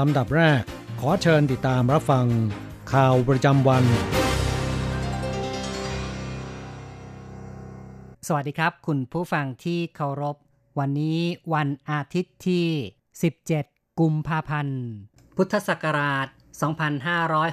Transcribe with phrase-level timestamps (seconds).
[0.00, 0.62] ลำดับแรก
[1.00, 2.26] ขอเชิญติดตามรับฟัง
[2.92, 3.84] ข่าวประจำวัน
[8.26, 10.36] สวัสดีครับ คุณผู้ฟังที่เคารพ
[10.78, 11.20] วันนี้
[11.54, 12.66] วันอาทิตย์ที่
[13.32, 14.80] 17 กุมภาพันธ์
[15.36, 16.26] พุทธศักราช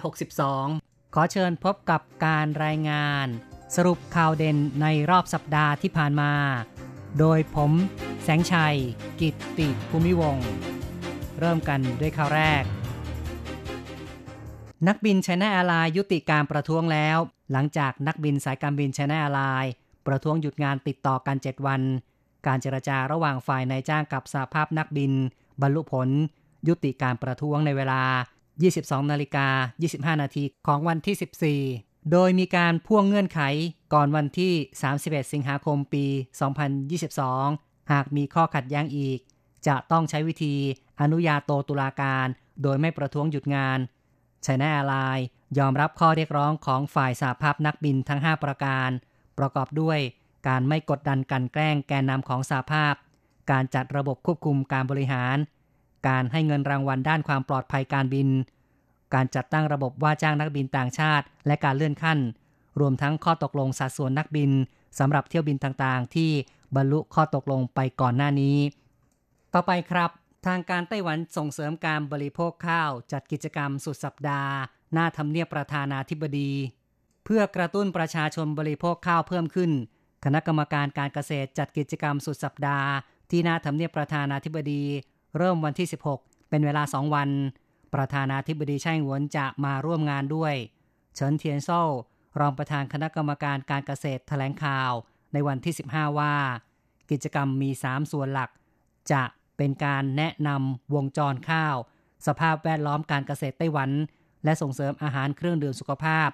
[0.10, 3.28] 2562 ขอเชิญพบกับการรายงาน
[3.76, 6.34] สรุปข่าวเด่นในรอบสัปดาห์ที่ผ่านมา
[7.20, 7.72] โดยผม
[8.24, 8.78] แสงชัย
[9.22, 10.50] กิตติภูมิวงศ์
[11.40, 12.64] เริ่มกันด้วยข่าวแรก
[14.88, 17.18] นักบินไชน่าแอร์ไลน์ยุติการประท้วงแล้ว
[17.52, 19.72] หลังจากนักบินสายการบินไชน่าแอร์ไลน์
[20.08, 21.82] ประท้วงหยุดงานติดต่อกัน 7 วัน
[22.48, 25.12] การเจรจาระหว่างฝ่ายนายจ้างกับสหภาพนักบิน
[25.62, 26.10] บรรลุผล
[26.68, 28.04] ยุติการประท้วงในเวลา
[28.58, 29.48] 22 นาฬิกา
[29.86, 33.42] 25 นาทีของวันที่ 14 โดยมีการพ่วงเงื่อนไข
[33.94, 34.54] ก่อนวันที่
[34.94, 36.06] 31 สิงหาคมปี
[36.94, 39.20] 2022 หากมีข้อขัดแย้งอีก
[39.68, 40.56] จะต้องใช้วิธี
[41.02, 42.28] อนุญาโตตุลาการ
[42.64, 43.80] โดยไม่ประท้วงหยุดงาน
[44.44, 45.26] ไชน่าแอร์ไลน์
[45.58, 48.90] ยอมรับข้อเรียกร้องของฝ่ายสหภาพนักบินทั้ง 5 ประการ
[49.38, 50.00] ประกอบด้วย
[50.48, 52.94] การไม่กดดันกลั่นแกล้งแกนนำของสหภาพ
[53.52, 55.38] การจัดระบบควบคุมการบริหาร
[56.08, 58.28] การให้เงินรางวัลด้านความปลอดภัยการบิน
[59.14, 62.20] การจัดตั้งระบบว่าจ้างนักบินต่างชาติ และการเลื่อนขั้น
[62.80, 64.52] รวมทั้งข้อตกลงสัดส่วนนักบิน
[65.00, 66.32] สำหรับเที่ยวบินต่างๆ ที่
[66.76, 68.58] บรรลุข้อตกลงไปก่อนหน้านี้
[69.54, 70.12] ต่อไปครับ
[70.46, 74.54] ทางการไต้หวันส่งเสริมการบริโภคข้าวจัดกิจกรรมสุดสัปดาห์
[74.94, 76.52] หน้าทำเนียบประธานาธิบดี
[77.26, 79.72] เพื่อกระตุ้นประชาชนบริโภคข้าวเพิ่มขึ้น
[80.26, 82.90] คณะกรรมการการเกษตรจัดกิจกรรมสุดสัปดาห์
[83.32, 84.84] ที่หน้าทำเนียบประธานาธิบดี
[85.38, 87.30] เริ่มวันที่ 16 เป็นเวลา 2 วัน
[87.94, 90.54] ประธานาธิบดีไช่หวนจะมาร่วมงานด้วย
[91.16, 91.82] เฉินเทียนโซ่
[92.40, 94.92] รองประธานคณะกรรมการการเกษตรแถลงข่าว
[95.34, 96.34] ในวันที่ 15 ว่า
[97.12, 98.50] กิจกรรมมี 3 ส่วนหลัก
[99.12, 99.24] จะ
[99.60, 101.76] เป็นการแนะนำวงจรข้าว
[102.28, 103.90] สภาพแวดล้อมการเกษตรไต้หวัน
[104.44, 106.30] และส่งเสริมอาหารเครื่องดื่มสุขภาพ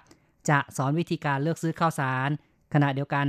[0.50, 2.30] จะสอนวิธีการเลือกซื้อข้าวสาร
[2.74, 3.28] ขณะเดียวกัน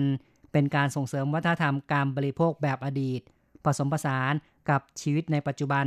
[0.52, 3.20] เป็นการส่งเสริมวัฒนธรรมการบริโภคแบบอดีต
[3.64, 4.32] ผสมผสาน
[4.70, 5.86] กับชีวิตในปัจจุบัน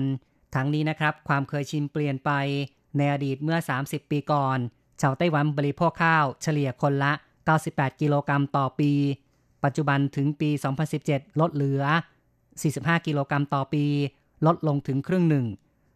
[0.56, 2.32] ทั้งนี้นะครับ ความเคยชินเปลี่ยนไป
[2.98, 4.58] ในอดีตเมื่อ 30 ปีก่อน
[5.02, 7.12] ชาวไต้หวันบริโภคข้าวเฉลี่ยคนละ
[7.58, 8.92] 98 กิโลกรัมต่อปี
[9.64, 10.50] ปัจจุบันถึงปี
[10.96, 11.84] 2017 ลดเหลือ
[12.62, 13.86] 45 กิโลกรัมต่อปี
[14.46, 15.46] ลดลงถึงครึ่งหนึ่ง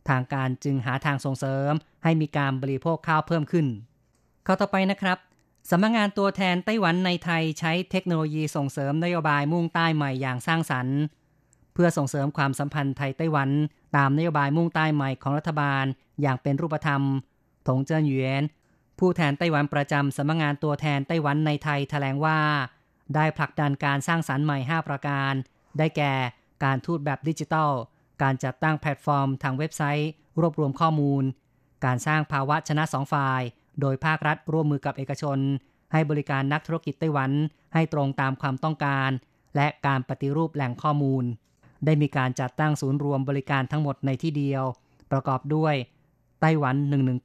[0.10, 1.72] ทางการจึงหาทางส่งเสริม
[2.04, 3.68] ให้มีการบริโภคข้าวเพิ่มขึ้น
[4.46, 5.18] ข้าต่อไปนะครับ
[5.70, 10.98] สำนักงงานตัวแทนไต้หวันในไทยใช้เทคโนโลยีส่งเสริมนโยบายมุ่งใต้ใหม่อย่างสร้างสรรค์
[11.74, 13.50] เพื่อส่งเสริมความสัมพันธ์ไทยไต้หวัน
[13.98, 15.86] ตามนโยบายมุ่งใต้ใหม่ของรัฐบาล
[16.22, 17.02] อย่างเป็นรูปธรรม
[17.68, 18.44] ถงเจิ้นหยวน
[19.00, 22.40] ผู้แทนไต้หวันประจำสำนักงงานตัวแทนไต้หวันในไทยแถลงว่า
[23.16, 25.34] ได้ผลักดันการสร้างสรรค์ใหม่ 5 ประการ
[25.78, 26.14] ได้แก่
[26.64, 27.72] การทูตแบบดิจิทัล
[28.22, 30.10] การจัดตั้งแพลตฟอร์มทางเว็บไซต์
[30.42, 31.24] รวบรวมข้อมูล
[31.86, 33.42] การสร้างภาวะชนะสองฝ่าย
[33.82, 35.40] โดยภาครัฐร่วมมือกับเอกชน
[35.92, 37.32] ให้บริการนักธุรกิจไต้หวัน
[37.74, 39.10] ให้ตรงตามความต้องการ
[39.56, 41.24] และการปฏิรูปแหล่งข้อมูล
[41.86, 44.64] ได้มีการจัดตั้งศูนย์รวมบริการทั้งหมดในที่เดียว
[45.12, 45.76] ประกอบด้วย
[46.42, 46.76] ไต้หวัน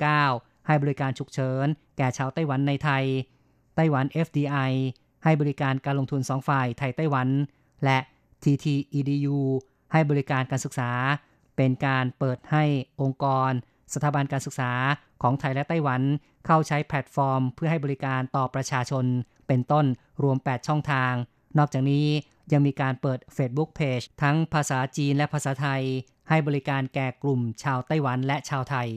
[0.09, 3.05] 119 ให้บริการฉุกเฉิน แก่ชาวไต้หวันในไทย
[3.76, 4.73] ไต้หวัน FDI
[5.25, 7.29] ให้บริการการลงทุนสองฝ่ายไทยไต้หวัน
[7.85, 7.99] และ
[8.43, 9.38] TTEDU
[9.93, 10.90] ให้บริการการศึกษา
[11.56, 12.64] เป็นการเปิดให้
[13.00, 13.50] องค์กร
[13.93, 14.73] สถาบันการศึกษา
[15.23, 16.02] ของไทยและไต้หวัน
[16.46, 19.05] เข้าใช้แพลตฟอร์ม เพื่อให้บริการต่อประชาชน
[19.49, 19.87] เป็นต้น
[20.23, 21.12] รวม 8 ช่องทาง
[21.58, 22.06] นอกจากนี้
[22.52, 25.82] ยังมีการเปิด Facebook Page ทั้งภาษาจีนและภาษาไทย
[26.29, 28.88] ให้บริการแก่กลุ่มชาวไต้หวันและชาวไทย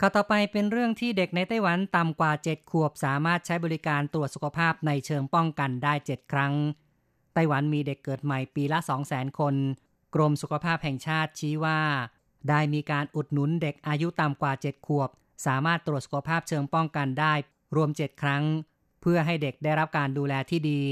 [0.00, 6.52] ข่าวต่อไปเป็นเรื่องที่เด็กในไต้หวันต่ำกว่า 7 ขวบสามารถใช้บริการตรวจสุขภาพในเชิงป้องกันได้ 7 ครั้ง
[7.34, 9.54] ไต้หวันมีเด็กเกิดใหม่ปีละ 200,000 คน
[10.14, 11.80] กรมสุขภาพแห่งชาติชี้ว่า
[12.48, 15.10] ได้มีการอุดหนุนเด็กอายุต่ำกว่า 7 ขวบ
[15.46, 17.32] สามารถตรวจสุขภาพเชิงป้องกันได้
[17.76, 18.44] รวม 7 ครั้ง
[19.00, 20.82] เพื่อให้เด็กได้รับการดูแลที่ดี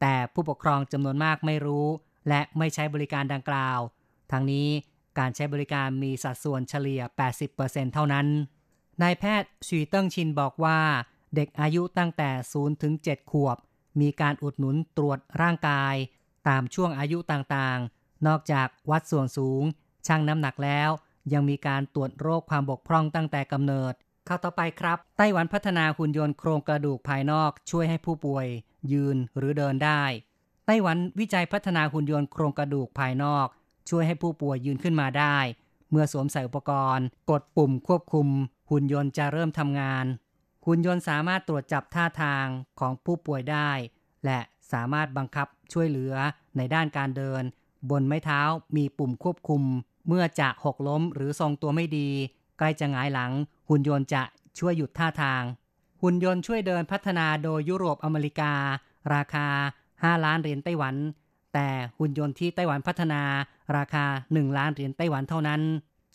[0.00, 1.86] แต่ผู้ปกครองจำนวนมากไม่รู้
[2.28, 3.78] และไม่ใช้บริการดังกล่าว
[4.32, 4.68] ทั้งนี้
[5.18, 7.02] การใช้บริการมีสัดส่วนเฉลี่ย
[7.48, 8.26] 80%เท่านั้น
[9.02, 10.78] นายแพทย์ชีเติ้งชินบอกว่า
[11.34, 13.56] เด็กอายุตั้งแต่ 0 ถึง 7 ขวบ
[14.00, 15.94] มีการอุดหนุนตรวจร่างกาย
[16.48, 19.62] ตามช่วงอายุต่างๆ นอกจากวัดส่วนสูง
[20.06, 20.90] ชั่งน้ำหนักแล้ว
[21.32, 23.94] ยังมีการตรวจโรคความบกพร่องตั้งแต่กำเนิด
[24.26, 28.46] เข้าต่อไปครับ ไต้หวันพัฒนาหุ่นยนต์โครงกระดูกภายนอกช่วยให้ผู้ป่วย
[28.92, 30.02] ยืนหรือเดินได้
[30.66, 33.46] ไต้หวันวิจัยพัฒนาหุ่นยนต์โครงกระดูกภายนอก
[33.90, 35.38] ช่วยให้ผู้ป่วยยืนขึ้นมาได้
[35.90, 38.28] เมื่อสวมใส่อุปกรณ์ กดปุ่มควบคุม
[38.70, 40.04] หุ่นยนต์จะเริ่มทำงาน
[40.66, 42.46] หุ่นยนต์สามารถตรวจจับท่าทาง
[42.80, 43.70] ของผู้ป่วยได้
[44.24, 44.40] และ
[44.72, 46.14] สามารถบังคับช่วยเหลือ
[46.56, 47.42] ในด้านการเดิน
[47.90, 48.40] บนไม้เท้า
[48.76, 49.62] มีปุ่มควบคุม
[50.08, 52.08] เมื่อจะหกล้มหรือทรงตัวไม่ดี
[52.58, 53.32] ใกล้จะหงายหลัง
[53.68, 54.22] หุ่นยนต์จะ
[54.58, 55.42] ช่วยหยุดท่าทาง
[56.02, 58.52] หุ่นยนต์ช่วยเดินพัฒนาโดยยุโรปอเมริกา
[59.14, 59.48] ราคา
[59.86, 60.94] 5 ล้านเหรียญไต้หวัน
[61.54, 61.68] แต่
[61.98, 63.22] หุ่นยนต์ที่ไต้หวันพัฒนา
[63.76, 65.60] ราคา 1 ล้านเหรียญไต้หวันเท่านั้น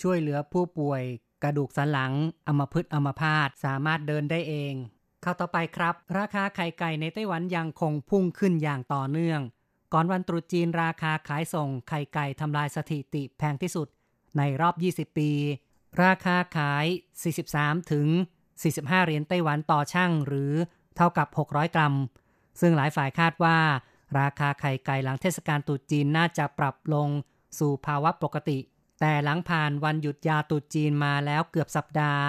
[0.02, 1.02] ช่วยเหลือผู้ป่วย
[1.44, 2.14] กระดูกสันหลัง
[2.48, 4.74] อัมพฤกษ์อัมพาตสามารถเดินได้เอง
[5.22, 9.42] เข้าต่อไปครับ ราคาไข่ไก่ในไต้หวันยังคงพุ่งขึ้นอย่างต่อเนื่อง
[9.94, 13.88] ก่อนวันตรุษจีนราคาขายส่งไข่ไก่ทำลายสถิติแพงที่สุด
[14.38, 15.32] ในรอบ 20 ปี
[16.04, 16.86] ราคาขาย
[17.38, 18.08] 43 ถึง
[18.58, 20.54] 45 เหรียญไต้หวันต่อช่างหรือ
[20.96, 21.94] เท่ากับ 600 กรัม
[22.60, 23.58] ซึ่งหลายฝ่ายคาดว่า
[24.20, 27.10] ราคาไข่ไก่หลังเทศกาลตรุษจีนน่าจะปรับลง
[27.60, 28.58] สู่ภาวะปกติ
[29.00, 32.24] แต่หลังผ่านวันหยุดยาวตุจีนมาแล้วเกือบสัปดาห์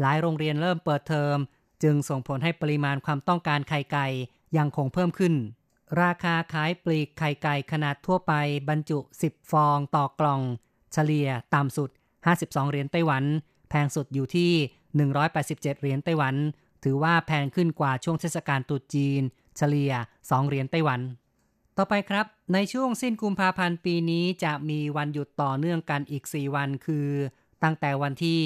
[0.00, 1.36] หลายโรงเรียนเริ่มเปิดเทอม
[1.82, 4.06] จึงส่งผลให้ปริมาณความต้องการไข่ไก่
[4.56, 5.34] ยังคงเพิ่มขึ้น
[6.02, 8.32] ราคาขายปลีกไข่ไก่ขนาดทั่วไป
[8.68, 10.40] บรรจุ 10 ฟองต่อกล่อง
[10.92, 11.90] เฉลี่ยต่ำสุด
[12.26, 13.24] 52 เหรียญไต้หวัน
[13.70, 14.52] แพงสุดอยู่ที่
[15.12, 16.34] 187 เหรียญไต้หวัน
[16.84, 19.22] ถือว่าแพงขึ้นกว่าช่วงเทศกาลตรุษจีน
[19.56, 21.00] เฉลี่ย 2 เหรียญไต้หวัน
[21.78, 27.08] ต่อไปครับ ในช่วงสิ้นกุมภาพันธ์ปีนี้จะมีวันหยุดต่อเนื่องกันอีก 4 วันคือ
[27.62, 28.40] ตั้งแต่วันที่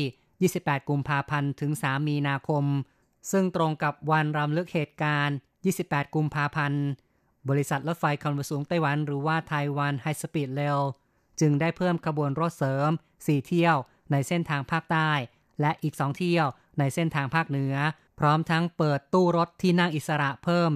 [0.63, 2.65] 28 กุมภาพันธ์ถึง 3 มีนาคม
[3.31, 5.37] ซึ่งตรงกับวันรำลึกเหตุการณ์
[5.77, 6.83] 28 กุมภาพันธ์
[7.49, 10.81] บริษัทรถไฟความเร็วสูงไต้หวันหรือว่าไต้หวันไฮสปีดเรล
[11.41, 13.77] จึงได้เพิ่มขบวนรถเสริม 4 เที่ยว
[14.13, 15.11] ในเส้นทางภาคใต้
[15.61, 16.47] และอีก 2 เที่ยว
[16.79, 17.75] ในเส้นทางภาคเหนือ
[18.19, 20.73] พร้อมทั้งเปิดตู้รถที่นั่งอิสระเพิ่ม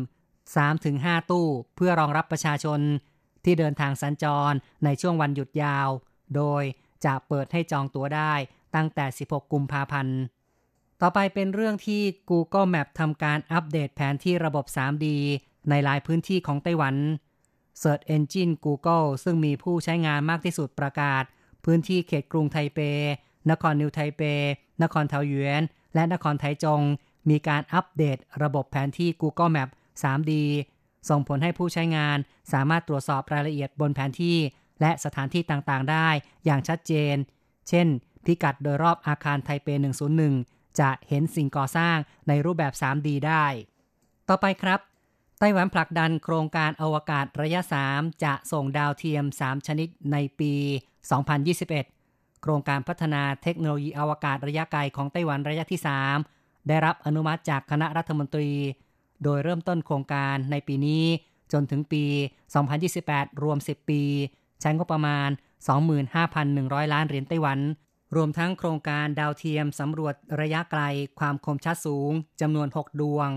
[0.58, 2.80] 3-5 ตู้เพื่อรองรับประชาชน
[3.44, 4.52] ที่เดินทางสัญจร
[4.84, 5.88] ในช่วงวันหยุดยาว
[6.36, 6.62] โดย
[7.04, 8.34] จะเปิดให้จองตั๋วได้
[8.74, 10.18] ตั้งแต่ 16 กุมภาพันธ์
[11.00, 15.06] ต่อไปเป็นเรื่องที่ Google Map ทำการอัปเดตแผนที่ระบบ 3D
[15.70, 16.94] ในหลายพื้นที่ของไต้หวัน
[17.82, 21.24] Search Engine Google ซึ่งมีผู้ใช้งานมากที่สุดประกาศ
[21.64, 22.78] พื้นที่เขตกรุงไทเป
[23.50, 24.22] นครนิวไทเป
[24.82, 25.62] นครเทาหยวน
[25.94, 26.80] และนครไทจง
[27.30, 29.68] มีการอัปเดตระบบแผนที่ Google Map
[30.02, 30.32] 3D
[31.08, 32.18] ส่งผลให้ผู้ใช้งาน
[32.52, 34.38] สามารถตรวจสอบรายละเอียดบนแผนที่
[34.80, 36.08] และสถานที่ต่างๆ ได้
[36.44, 37.16] อย่างชัดเจน
[37.68, 37.86] เช่น
[38.24, 39.68] พิกัดโดยรอบอาคารไทเป
[40.24, 41.96] 101 จะเห็นสิ่งก่อสร้าง
[42.28, 43.44] ในรูปแบบ 3D ได้
[44.28, 44.80] ต่อไปครับ
[45.38, 47.60] ไต้หวันผลักดันโครงการอวกาศระยะ
[47.92, 50.52] 3 จะส่งดาวเทียม 3 ชนิดในปี
[51.28, 55.80] 2021 โครงการพัฒนาเทคโนโลยีอวกาศระยะไกลของไต้หวันระยะที่
[56.24, 58.50] 3 ได้รับอนุมัติจากคณะรัฐมนตรี
[59.24, 61.04] โดยเริ่มต้นโครงการในปีนี้
[61.52, 62.04] จนถึงปี
[62.74, 64.02] 2028 รวม 10 ปี
[64.60, 65.28] ใช้งบประมาณ
[66.10, 67.58] 25,100 ล้านเหรียญไต้หวัน
[68.16, 70.82] รวมทั้งโครงการดาวเทียมสำรวจระยะไกล
[71.18, 73.28] ความคมชัดสูงจำนวน 6 ดวง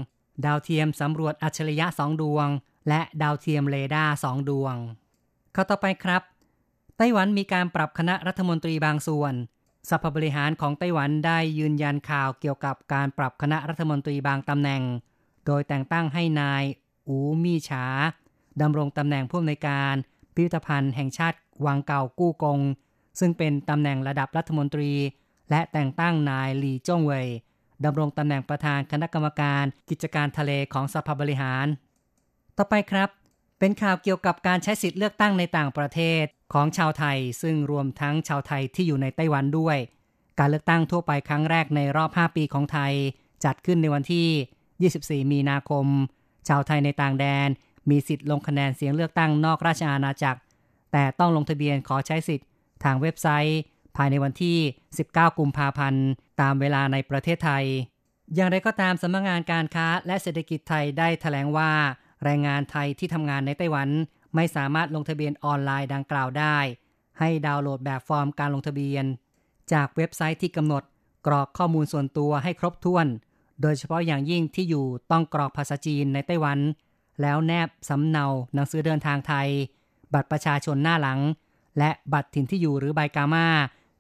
[0.46, 2.48] ดาวเทียมสำรวจอัจฉริยะ 2 ดวง
[2.90, 4.76] และดาวเทียมเรดาร์ 2 ดวง
[5.54, 6.22] ข่าวต่อไปครับ
[6.98, 9.34] ไต้หวันมีการปรับคณะรัฐมนตรีบางส่วน
[9.90, 14.82] สภาบริหารของไต้หวันได้ยืนยันข่าวเกี่ยวกับการปรับคณะรัฐมนตรีบางตำแหน่ง
[15.46, 16.64] โดยแต่งตั้งให้นาย
[17.08, 17.86] อู๋มี่ฉา
[18.62, 19.96] ดำรงตำแหน่งผู้อำนวยการ
[20.34, 22.60] พิพิธภัณฑ์แห่งชาติวังเก่ากู้กง
[23.20, 24.92] ซึ่งเป็นตำแหน่งระดับรัฐมนตรี
[25.50, 27.28] และแต่งตั้งนายหลีจ้งเว่ย
[27.86, 31.68] ดำรงตำแหน่งประธานคณะกรรมการกิจการทะเลของสภาบริหาร
[32.58, 33.10] ต่อไปครับ
[33.60, 36.24] เป็นข่าวเกี่ยวกับการใช้สิทธิ์เลือกตั้งในต่างประเทศ
[36.54, 39.78] ของชาวไทย ซึ่งรวมทั้งชาวไทยที่อยู่ในไต้หวันด้วย
[40.40, 42.94] การเลือกตั้งทั่วไปครั้งแรกในรอบ 5 ปีของไทย
[43.46, 44.28] จัดขึ้นในวันที่
[44.82, 45.86] 24 มีนาคม
[46.48, 47.50] ชาวไทยในต่างแดน
[47.90, 50.40] มีสิทธิ์ลงคะแนนเสียงเลือกตั้งนอกราชอาณาจักร
[50.92, 52.48] แต่ต้องลงทะเบียนขอใช้สิทธิ์
[52.84, 53.60] ทางเว็บไซต์
[53.96, 54.58] ภายในวันที่
[54.98, 56.06] 19 กุมภาพันธ์
[56.42, 57.66] ตามเวลาในประเทศไทย
[58.36, 61.72] อย่างไรก็ตามสำนักงงานการค้าและเศรษฐกิจไทยได้แถลงว่า
[62.24, 63.90] แรงงานไทยที่ทำงานในไต้หวัน
[64.36, 66.58] ไม่สามารถลงทะเบียนออนไลน์ดังกล่าวได้
[67.20, 69.06] ให้ดาวน์โหลดแบบฟอร์มการลงทะเบียน
[69.74, 70.84] จากเว็บไซต์ที่กำหนด
[71.28, 73.08] กรอกข้อมูลส่วนตัวให้ครบถ้วน
[73.62, 76.60] โดยเฉพาะอย่างยิ่งที่อยู่ต้องกรอกภาษาจีนในไต้หวัน
[77.22, 79.48] แล้วแนบสำเนาหนังสือเดินทางไทย
[80.14, 81.20] บัตรประชาชนหน้าหลัง
[81.78, 83.48] และบัตรถิ่นที่อยู่หรือใบกามา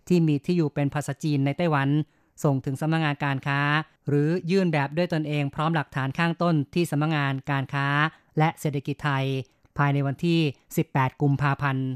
[0.07, 1.89] ที่มีที่อยู่เป็นภาษาจีนในไต้หวัน
[2.43, 3.59] ส่งถึงสำนักงงานการค้า
[4.07, 7.87] หรือยื่นแบบด้วยตนเองพร้อมหลักฐานข้างต้นที่สำนักงงานการค้า
[8.37, 9.25] และเศรษฐกิจไทย
[9.77, 10.39] ภายในวันที่
[10.81, 11.87] 18 กุมภาพันธ์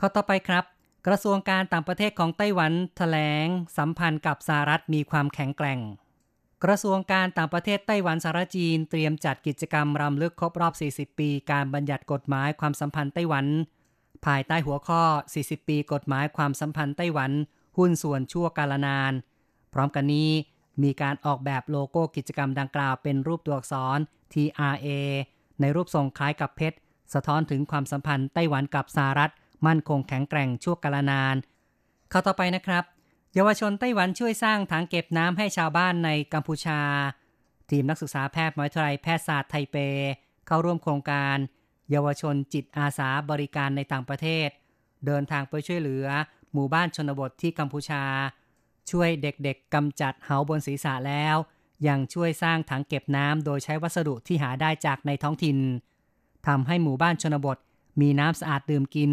[0.00, 0.64] ข้อต่อไปครับ
[1.06, 3.46] กระทรวงการต่างประเทศของไต้หวันแถลง
[3.76, 5.80] สัมพันธ์กับสหรัฐมีความแข็งแกร่ง
[6.62, 13.46] กระทรวงการต่างประเทศไต้หวันสารจีน เตรียมจัดกิจกรรมรำลึกครบรอบ 40 ปี การบัญญัติกฎหมายความสัมพันธ์ไต้หวัน
[14.26, 15.02] ภายใต้หัวข้อ
[15.36, 17.30] 40 ปีกฎหมายความสัมพันธ์ไต้หวัน
[17.78, 19.12] หุ้นส่วนชั่วกาลนาน
[19.72, 20.30] พร้อมกันนี้
[20.82, 23.98] มีการออกแบบโลโก้กิจกรรมดังกล่าวเป็นรูปตัวอักษร
[24.32, 24.88] TRA
[25.60, 26.76] ในรูปทรงคล้ายกับเพชร
[27.14, 29.32] สะท้อนถึงความสัมพันธ์ไต้หวันกับสหรัฐ
[29.66, 31.36] มั่นคงแข็งแกร่งชั่วกาลนาน
[32.10, 32.84] เข้าต่อไปนะครับ
[33.34, 36.80] เยาวชนไต้หวันช่วยสร้างถังเก็บน้ำให้ชาวบ้านในกัมพูชา
[37.70, 39.76] ทีมนักศึกษาแพทย์มหาวิทยาลัยแพทยศาสตร์ไทเป
[40.46, 41.36] เข้าร่วมโครงการ
[41.90, 44.48] เยาวชนจิตอาสาบริการในต่างประเทศ
[45.06, 46.06] เดินทางไปช่วยเหลือ
[46.52, 48.04] หมู่บ้านชนบทที่กัมพูชา
[48.90, 51.36] ช่วยเด็กๆกำจัดเหาบนศีรษะแล้ว
[51.88, 55.58] ยังช่วยสร้างถังเก็บน้ำโดยใช้วัสดุที่หาได้จากในท้องถิ่น
[56.46, 57.58] ทำให้หมู่บ้านชนบท
[58.00, 59.12] มีน้ำสะอาดดื่มกิน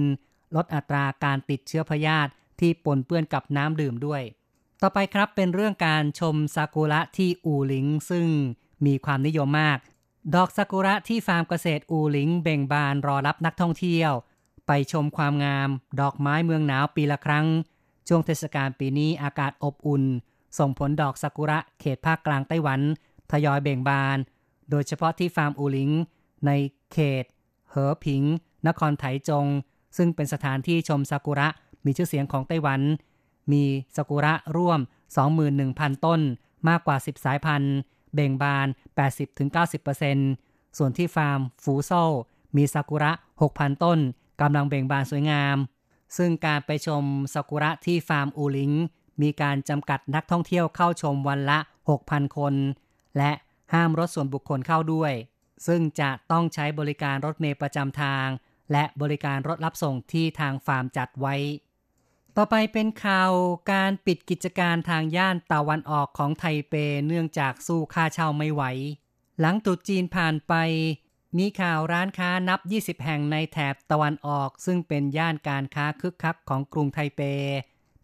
[0.55, 4.21] ลดอัตราการติดเชื้อพยาธิ ที่ปนเปื้อนกับน้ำดื่มด้วย
[4.81, 8.27] ต่อไปครับเป็นเรื่องการชมซากุระที่อูหลิง ซึ่ง
[8.85, 9.77] มีความนิยมมาก
[10.35, 14.11] ดอกซากุระที่ฟาร์มเกษตรอูหลิง เบ่งบานรอรับนักท่องเที่ยว
[14.67, 15.69] ไปชมความงาม
[16.01, 17.47] ดอกไม้เมืองหนาวปีละครั้ง
[18.07, 20.03] ช่วงเทศกาลปีนี้อากาศอบอุ่น
[20.59, 22.81] ส่งผลดอกซากุระเขตภาคกลางไต้หวัน
[23.31, 24.17] ทยอยเบ่งบาน
[24.69, 25.91] โดยเฉพาะที่ฟาร์มอูหลิง
[26.45, 26.51] ใน
[26.93, 27.25] เขต
[27.69, 28.23] เหอผิง
[28.67, 29.47] นครไถจง
[29.97, 31.47] ซึ่งเป็นสถานที่ชมซากุระ
[31.85, 32.81] มีชื่อเสียงของไต้หวัน
[33.51, 33.63] มี
[33.95, 34.79] ซากุระร่วม
[35.41, 36.21] 21,000 ต้น
[36.69, 37.75] มากกว่า 10 สายพันธุ์
[38.13, 38.67] เบ่งบาน
[39.51, 41.91] 80-90%ส่วนที่ฟาร์มฟูโซ
[42.55, 43.11] มีซากุระ
[43.47, 43.99] 6,000 ต้น
[44.41, 45.57] กำลังเบ่งบานสวยงาม
[46.17, 48.71] ซึ่งการไปชมซากุระที่ฟาร์มอูหลิง
[49.21, 51.59] มีการจำกัดนักท่องเที่ยวเข้าชมวันละ
[51.97, 52.53] 6,000 คน
[53.17, 53.31] และ
[53.73, 55.13] ห้ามรถส่วนบุคคลเข้าด้วย
[55.67, 58.27] ซึ่งจะต้องใช้บริการรถเมล์ประจำทาง
[58.71, 61.35] และบริการรถรับส่งที่ทางฟาร์มจัดไว้
[62.37, 63.31] ต่อไปเป็นข่าว
[63.71, 66.73] การปิดกิจการทางย่านตะวันออกของไทเป
[67.07, 68.63] เนื่องจากสู้ค่าเช่าไม่ไหว
[69.39, 70.53] หลังตรุษจีนผ่านไป
[71.37, 72.59] มีข่าวร้านค้านับ
[72.97, 77.21] 20 แห่งในแถบตะวันออก ซึ่งเป็นย่านการค้าคึกคักของกรุงไทเป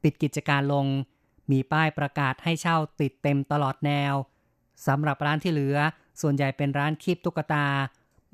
[0.02, 0.86] ปิดกิจการลง
[1.52, 4.14] มีป้ายประกาศให้เช่าติดเต็มตลอดแนว
[4.88, 5.78] สำหรับร้านที่เหลือ
[6.22, 7.68] ส่วนใหญ่เป็นร้านคีบตุ๊กตา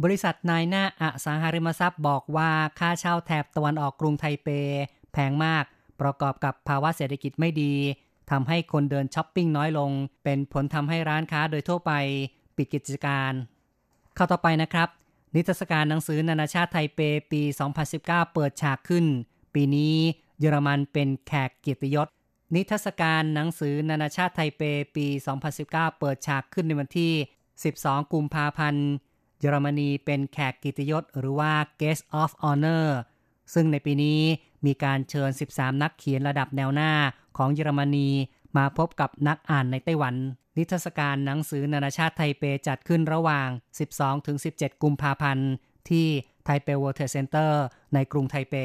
[0.03, 4.49] บริษัทนายหน้าอสังหาริมทรัพย์บอกว่าค่าเช่าแถบตะวันออกกรุงไทเป
[5.13, 5.65] แพงมาก
[6.01, 7.73] ประกอบกับภาวะเศรษฐกิจไม่ดี
[8.31, 9.91] ทำให้คนเดินช้อปปิ้งน้อยลง
[10.23, 11.91] เป็นผลทำให้ร้านค้าโดยทั่วไป
[12.55, 13.31] ปิดกิจการ
[14.15, 14.89] เข้าต่อไปนะครับ
[15.35, 16.99] นิทรรศการหนังสือนานาชาติไทเป
[17.31, 17.41] ปี
[17.87, 19.05] 2019 เปิดฉากขึ้น
[19.53, 19.95] ปีนี้
[20.39, 22.07] เยอรมันเป็นแขกเกียรติยศ
[22.55, 24.61] นิทรรศการหนังสือนานาชาติไทเป
[24.95, 25.05] ปี
[25.53, 27.11] 2019 เปิดฉากขึ้นในวันที่
[27.61, 28.87] 12 กุมภาพันธ์
[29.39, 32.85] เยอรมนีเป็นแขกเกียรติยศหรือว่า Guest of Honor
[33.53, 34.21] ซึ่งในปีนี้
[34.65, 36.91] มีการเชิญ 13 นักเขียนระดับแนวหน้า
[37.37, 38.09] ของเยอรมนี
[38.57, 40.15] มาพบกับนักอ่านในไต้หวัน
[40.57, 43.49] นิทรรศการหนังสือนานาชาติไทเปจัดขึ้นระหว่าง
[44.15, 45.49] 12-17 กุมภาพันธ์
[45.89, 46.07] ที่
[46.45, 48.55] ไทเป World Trade Center ในกรุงไทเป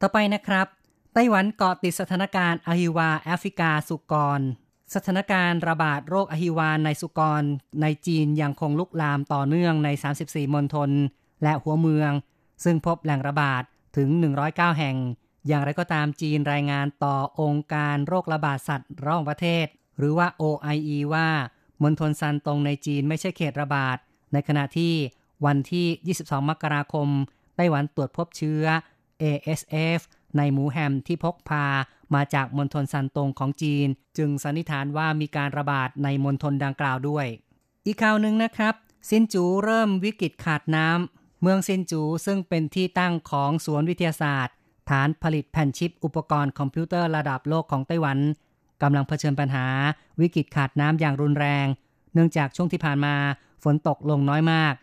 [0.00, 0.66] ต่อไปนะครับ
[1.14, 4.40] ไต้หวันเกาะติดสถานการณ์อหิวาแอฟริกาสุกร
[4.94, 7.42] สถานการณ์ระบาดโรคอหิวาในสุกร
[7.82, 9.88] ในจีนยังคงลุกลามต่อเนื่องใน
[10.22, 10.90] 34 มณฑล
[11.42, 12.12] และหัวเมือง
[12.64, 13.62] ซึ่งพบแหล่งระบาด
[13.96, 14.08] ถึง
[14.44, 14.96] 109 แห่ง
[15.46, 19.66] อย่างไรก็ตามจีนรายงานต่อองค์การโรคระบาดสัตว์ระหว่างประเทศ
[19.98, 21.28] หรือว่า OIE ว่า
[21.82, 23.96] มณฑลซานตงในจีนไม่ใช่เขตระบาด
[24.32, 24.94] ในขณะที่
[25.46, 27.08] วันที่ 22 มกราคม
[27.56, 28.64] ไต้หวันตรวจพบเชื้อ
[29.22, 30.00] ASF
[30.36, 31.66] ในหมูแฮมที่พกพา
[32.14, 33.86] มาจากมณฑลซานตงของจีน
[34.18, 37.26] จึงสันนิษฐานว่ามีการระบาดในมณฑลดังกล่าวด้วย
[37.86, 38.74] อีกข่าวหนึ่งนะครับ
[39.08, 44.54] ซินจูเริ่มวิกฤตขาดน้ำ เมืองซินจูซึ่งเป็นที่ตั้งของสวนวิทยาศาสตร์
[44.90, 48.18] ฐานผลิตแผ่นชิปอุปกรณ์คอมพิวเตอร์ระดับโลกของไต้หวัน
[48.82, 49.66] กำลังเผชิญปัญหา
[50.20, 51.66] วิกฤตขาดน้ำอย่างรุนแรง
[52.12, 53.14] เนื่องจากช่วงที่ผ่านมา
[53.62, 54.74] ฝนตกลงน้อยมาก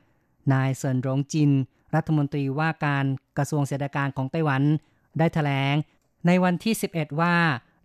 [0.53, 1.51] นายเซินหลงจิน
[1.95, 3.05] รัฐมนตรีว่าการ
[3.37, 4.63] กระทรวงเศรษฐการของไต้หวัน
[5.17, 5.75] ได้ถแถลง
[6.27, 7.35] ในวันที่ 11 ว่า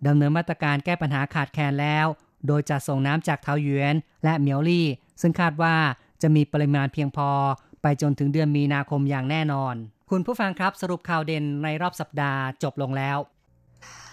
[0.07, 2.07] ดำเนินมาตรการแก้ปัญหาขาดแคลนแล้ว
[2.47, 4.87] โดยจะส่งน้ำจากเทาหยวน และเหมียวลี่
[5.21, 5.77] ซึ่งคาดว่า
[6.23, 7.31] จะมีปริมาณเพียงพอ
[7.83, 9.75] ไปจนถึงเดือนมีนาคมอย่างแน่นอน
[10.11, 13.19] คุณผู้ฟังครับสรุปข่าวเด่นในรอบสัปดาห์จบลงแล้ว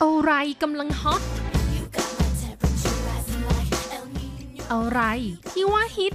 [0.03, 0.31] อะไร
[0.61, 1.21] กำลังฮอต
[4.71, 5.01] อะไร
[5.51, 6.13] ที่ว่าฮิต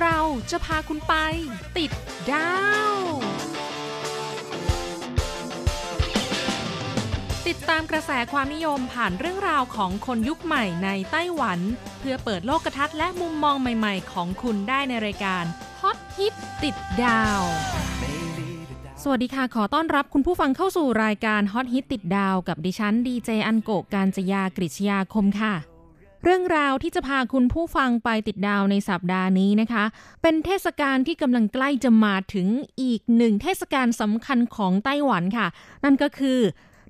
[0.00, 0.18] เรา
[0.50, 1.14] จะพาคุณไป
[1.76, 1.90] ติด
[2.30, 2.52] ดา
[2.92, 2.92] ว
[7.50, 11.58] ติดตามกระแสความนิยมผ่านเรื่องราวของคนยุคใหม่ในไต้หวัน
[11.98, 15.44] เพื่อเปิดโลกทัศน์และมุมมองใหม่ๆ ของคุณได้ในรายการ
[15.80, 17.40] ฮอตฮิตติดดาว
[19.02, 25.54] สวัสดีค่ะ ขอต้อนรับคุณผู้ฟังเข้าสู่รายการฮอตฮิตติดดาวกับดิฉันดีเจอันโกการจยากริชยาคมค่ะ
[26.24, 29.84] เรื่องราวที่จะพาคุณผู้ฟังไปติดดาวในสัปดาห์นี้นะคะ
[30.22, 32.48] เป็นเทศกาลที่กำลังใกล้จะมาถึง
[32.82, 35.46] อีกหนึ่งเทศกาลสำคัญของไต้หวันค่ะ
[35.84, 36.40] นั่นก็คือ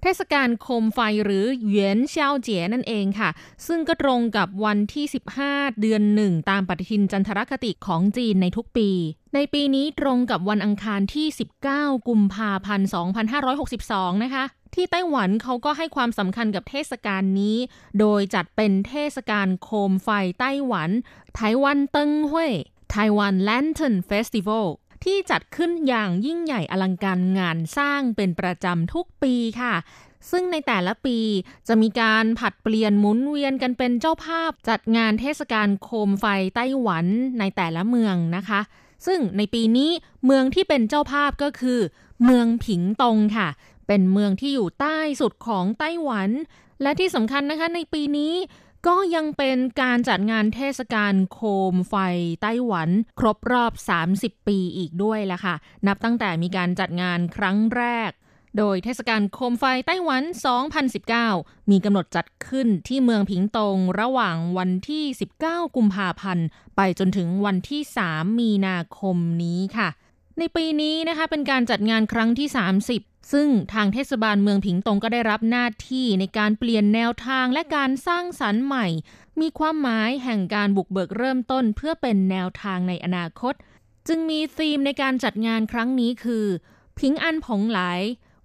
[0.03, 3.31] เทศกาลโคมไฟหรือ元宵节นั่นเองค่ะ
[3.67, 5.05] ซึ่งก็ตรงกับวันที่
[5.43, 8.89] 15 เดือนหนึ่งตามปฏิทินจันทรคติของจีนในทุกปี
[9.35, 11.27] ในปีนี้ตรงกับวันอังคารที่
[11.69, 12.89] 19 กุมภาพันธ์
[13.57, 14.45] 2562 นะคะ
[14.75, 17.57] ที่ไต้หวันเขาก็ให้ความสำคัญกับเทศกาลนี้
[18.01, 20.09] โดยจัดเป็นเทศกาลโคมไฟ
[20.41, 20.91] ไต้หวัน
[21.37, 22.55] ไต้หวันเติงเว่ย
[22.91, 29.75] ไต้หวันแลนเที่จัดขึ้นอย่างยิ่งใหญ่อลังการงานสร้างเป็นประจำทุกปีค่ะ
[30.31, 31.19] ซึ่งในแต่ละปี
[31.69, 37.07] จะมีการผัดเปลี่ยนหมุนเวียนกันเป็นเจ้าภาพจัดงานเทศกาลโคมไฟไต้หวัน
[37.39, 38.61] ในแต่ละเมืองนะคะ
[39.07, 39.91] ซึ่งในปีนี้
[40.27, 41.81] เมืองที่เป็นเจ้าภาพก็คือ
[42.25, 43.49] เมืองผิงตงค่ะ
[43.87, 46.31] เป็นเมืองที่อยู่ใต้สุดของไต้หวัน
[46.83, 48.33] และที่สำคัญนะคะในปีนี้
[48.87, 51.41] ก็ยังเป็นการจัดงานเทศกาลโค
[51.73, 51.95] มไฟ
[52.43, 53.73] ไต้หวัน ครบรอบ
[54.11, 55.55] 30 ปีอีกด้วยละค่ะ
[55.87, 58.11] นับตั้งแต่มีการจัดงานครั้งแรก
[58.59, 60.23] โดยเทศกาลโคมไฟไต้หวัน
[60.97, 65.05] 2019 มีกำหนดจัดขึ้นที่เมืองผิงตง ระหว่างวันที่
[65.41, 66.47] 19 กุมภาพันธ์
[66.77, 69.89] ไปจนถึงวันที่ 3 มีนาคมนี้ค่ะ
[70.39, 72.49] ในปีนี้นะคะเป็นการจัดงานครั้งที่
[72.91, 78.87] 30 ซึ่งทางเทศบาลเมืองผิงตงก็ได้รับหน้าที่ในการเปลี่ยนแนวทางและการสร้างสรรค์ใหม่
[79.41, 83.55] มีความหมายแห่งการบุกเบิกเริ่มต้นเพื่อเป็นแนวทางในอนาคต
[84.09, 86.47] จึงมีธีมในการจัดงานครั้งนี้คือ
[86.99, 87.81] พิงอันผงไหล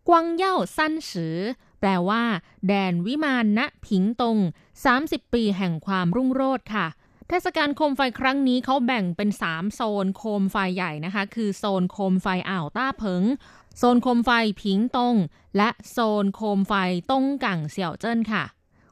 [0.10, 1.38] กวางเย่าสั้นสือ
[1.80, 2.24] แปลว่า
[2.68, 4.38] แดนวิมานณผิงตง
[4.86, 6.88] 30 ปีแห่งความรุ่งโรจน์ค่ะ
[7.30, 13.24] เทศกาลโคมไฟครั้งนี้เขาแบ่งเป็น 3 โซนโคมไฟใหญ่นะคะ คือโซนโคมไฟอ่าวต้าเผิง
[13.78, 15.16] โซนโคมไฟผิงตง
[15.58, 16.74] และโซนโคมไฟ
[17.12, 18.44] ต้งกังเสี่ยวเจิ้นค่ะ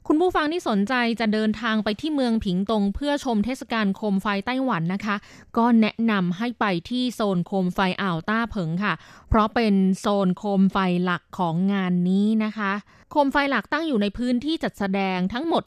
[0.07, 5.15] คุณผู้ฟังที่สนใจจะเดินทางไปที่เมืองผิงตง เพื่อชมเทศกาลโคมไฟไต้หวันนะคะ
[5.57, 8.93] ก็แนะนำให้ไปที่โซนโคมไฟอ่าวต้าเผิงค่ะ
[9.29, 12.71] เพราะเป็นโซนโคมไฟหลักของงานนี้นะคะ
[13.11, 15.63] โคมไฟหลักตั้งอยู่ในพื้นที่จัดแสดงทั้งหมด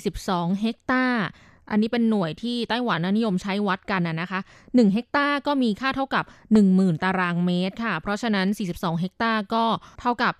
[0.00, 1.24] 42 เฮกตาร์
[1.70, 6.24] อันนี้เป็นหน่วยที่ไต้หวันนิยมใช้วัดกันนะคะ 1 เฮกตาร์ก็มีค่าเท่ากับ
[6.64, 9.64] 10,000 ตารางเมตรค่ะ เพราะฉะนั้น 42 เฮกตาร์ก็
[10.00, 10.34] เท่ากับ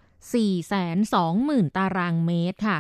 [1.05, 2.79] 420,000 ตารางเมตรค่ะ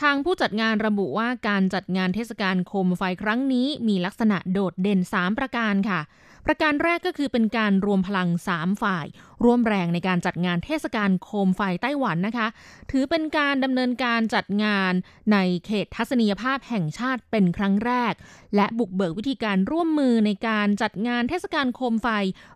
[0.00, 6.00] ทางผู้จัดงานระบุว่าการจัดงานเทศกาลโคมไฟครั้งนี้มีลักษณะโดดเด่น 3 ประการค่ะ
[6.50, 9.06] ประการแรกก็คือเป็นการรวมพลัง 3 ฝ่าย
[9.44, 12.48] ร่วมแรงในการจัดงานเทศกาลโคมไฟไต้หวันนะคะ
[12.90, 14.92] ถือเป็นการดำเนินการจัดงาน
[15.32, 18.12] ในเขตทัศนียภาพแห่งชาติเป็นครั้งแรก
[18.56, 22.08] และบุกเบิกวิธีการร่วมมือในการจัดงานเทศกาลโคมไฟ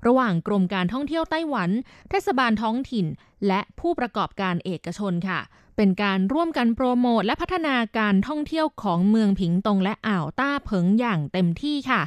[0.07, 1.71] ระหว่างกรมการท่องเที่ยวไต้หวัน
[2.11, 3.07] เทศบาลท้องถิ่น
[3.47, 5.41] และผู้ประกอบการเอกชนค่ะ
[5.77, 12.03] เป็นการร่วมกันโปรโมทและพัฒนาการท่องเที่ยวของเมืองผิงตงและอ่าวต้าเผิงอย่างเต็มที่ค่ะ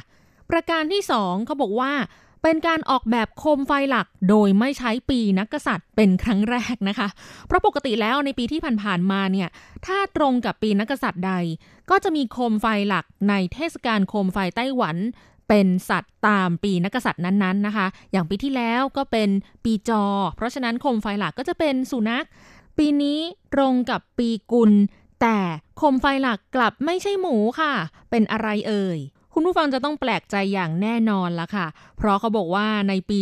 [0.50, 1.92] ประการที่สองเขาบอกว่า
[2.42, 7.08] เป็นการออกแบบโคมไฟหลักโดยไม่ใช้ปีนักกษัตริย์เป็นครั้งแรกนะคะ
[7.46, 9.48] เพราะปกติแล้วในปีที่ผ่านๆมาเนี่ย
[9.86, 11.32] ถ้าตรงกับปีนักกษัตริย์ใด
[11.90, 14.96] ก็จะมีโคมไฟหลักในเทศกาลโคมไฟไต้หวัน
[15.48, 19.28] เป็นสัตว์ตามปีนักกษัตริย์นั้นๆนะคะ อย่างปีที่แล้วก็เป็น
[19.64, 20.04] ปีจอ
[20.36, 22.24] เพราะฉะนั้นโคมไฟหลักก็จะเป็นสุนัข
[22.78, 23.18] ปีนี้
[23.54, 24.72] ตรงกับปีกุล
[25.22, 25.38] แต่
[25.76, 27.72] โคมไฟหลักกลับไม่ใช่หมูค่ะ
[28.10, 28.98] เป็นอะไรเอ่ย
[29.38, 33.18] คุณผู้ฟังจะต้องแปลกใจอย่างแน่นอนละค่ะ เพราะเขาบอกว่าในปี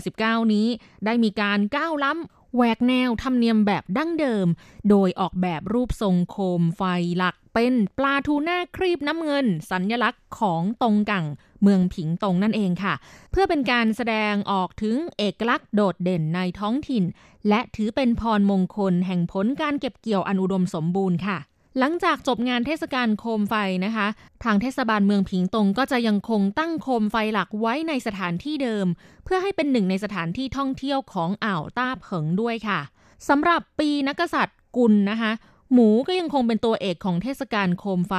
[0.00, 0.66] 2019 นี้
[1.04, 4.46] ได้มีการก้าวล้ำแหวกแนวธรรมเนียมแบบดั้งเดิม
[4.90, 6.82] โดยออกแบบรูปทรงโคมไฟ
[7.16, 11.24] หลักเป็นปลาทูน่าครีบน้ำเงิน สัญลักษณ์ของตรงกัง
[11.62, 12.94] เมืองผิงตงนั่นเองค่ะ
[13.30, 17.04] เพื่อเป็นการแสดงออกถึงเอกลักษณ์โดดเด่นในท้องถิ่น
[17.48, 21.38] และถือเป็นพรมงคลแห่งผลการเก็บเกี่ยวอันอุดมสมบูรณ์ค่ะ
[21.78, 24.06] หลังจากจบงานเทศกาลโคมไฟนะคะ
[24.44, 28.86] ทางเทศบาลเมืองผิงตงก็จะยังคงตั้งโคมไฟหลักไว้ในสถานที่เดิม
[29.24, 32.80] เพื่อให้เป็นหนึ่งในสถานที่ท่องเที่ยวของอ่าวต้าเผิงด้วยค่ะ
[33.28, 35.32] สำหรับปีนักษัตริย์กุลนะคะ
[35.72, 38.14] หมูก็ยังคงเป็นตัวเอกของเทศกาลโคมไฟ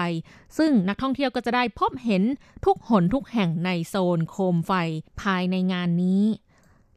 [0.57, 2.23] ซึ่งนักท่องเที่ยวก็จะได้พบเห็น
[2.65, 4.71] ทุกหนทุกแห่งในโซนโคมไฟ
[5.21, 6.23] ภายในงานนี้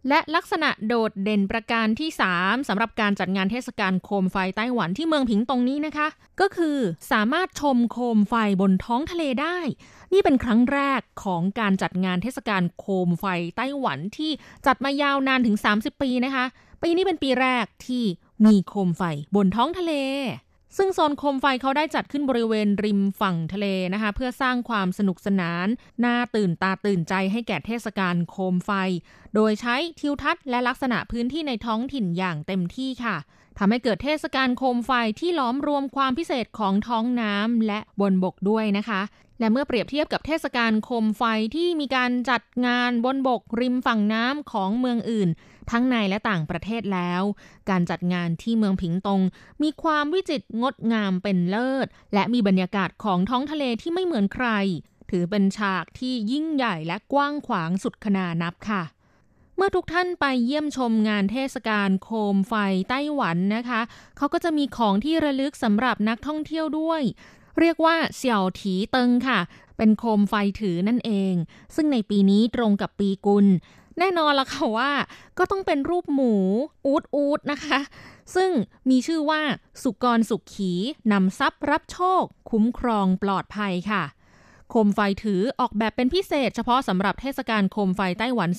[0.08, 6.08] และลักษณะโดดเด่นประการที่ 3สำหรับการจัดงานเทศกาลโคมไฟไต้หวันที่เมืองผิงตงนี้นะคะ
[6.40, 6.78] ก็คือ
[7.12, 9.58] สามารถชมโคมไฟบนท้องทะเลได้
[10.12, 13.24] นี่เป็นครั้งแรกของการจัดงานเทศกาลโคมไฟ
[13.56, 14.30] ไต้หวันที่
[14.66, 16.44] จัดมายาวนานถึง 30 ปีนะคะ
[16.82, 18.04] ปีนี้เป็นปีแรกที่
[18.44, 19.02] มีโคมไฟ
[19.36, 19.94] บนท้องทะเล
[20.76, 25.66] ซึ่งโซนโคมไฟเขาได้จัดขึ้นบริเวณริมฝั่งทะเลนะคะ เพื่อสร้างความสนุกสนาน
[26.04, 28.70] น่าตื่นตาตื่นใจให้แก่เทศกาลโคมไฟ
[29.34, 33.16] โดยใช้ทิวทัศน์และลักษณะพื้นที่ในท้องถิ่นอย่างเต็มที่ค่ะ
[33.58, 39.00] ทำให้เกิดเทศกาลโคมไฟที่ล้อมรวมความพิเศษของท้องน้ำและบนบกด้วยนะคะ
[39.38, 41.22] และเมื่อเปรียบเทียบกับเทศกาลโคมไฟ
[41.54, 45.28] ที่มีการจัดงานบนบกริมฝั่งน้ำของเมืองอื่น
[45.70, 47.22] ทั้งในและต่างประเทศแล้ว
[47.70, 49.20] การจัดงานที่เมืองผิงตง
[49.62, 54.48] มีความวิจิตรงดงามเป็นเลิศ และมีบรรยากาศของท้องทะเลที่ไม่เหมือนใคร
[55.10, 58.82] ถือเป็นฉากที่ยิ่งใหญ่และกว้างขวางสุดขนานับค่ะ
[59.56, 62.54] เมื่อทุกท่านไปเยี่ยมชมงานเทศกาลโคมไฟ
[62.90, 63.80] ไต้หวันนะคะ
[64.16, 67.02] เขาก็จะมีของที่ระลึกสำหรับนักท่องเที่ยวด้วย
[67.58, 69.38] เรียกว่าเสี่ยวถีเติงค่ะ
[69.76, 71.34] เป็นโคมไฟถือนั่นเอง
[71.74, 73.46] ซึ่งในปีนี้ตรงกับปีกุล
[73.98, 74.92] แน่นอนละค่ะว่า
[75.38, 76.34] ก็ต้องเป็นรูปหมู
[76.86, 77.78] อูดอูดนะคะ
[78.34, 78.50] ซึ่ง
[78.90, 79.40] มีชื่อว่า
[79.82, 80.72] สุกรสุขขี
[81.12, 84.04] นำทรัพย์รับโชค คุ้มครองปลอดภัยค่ะ
[84.70, 88.50] โคมไฟถือออกแบบเป็นพิเศษ เฉพาะสำหรับเทศกาลโคมไฟไต้หวัน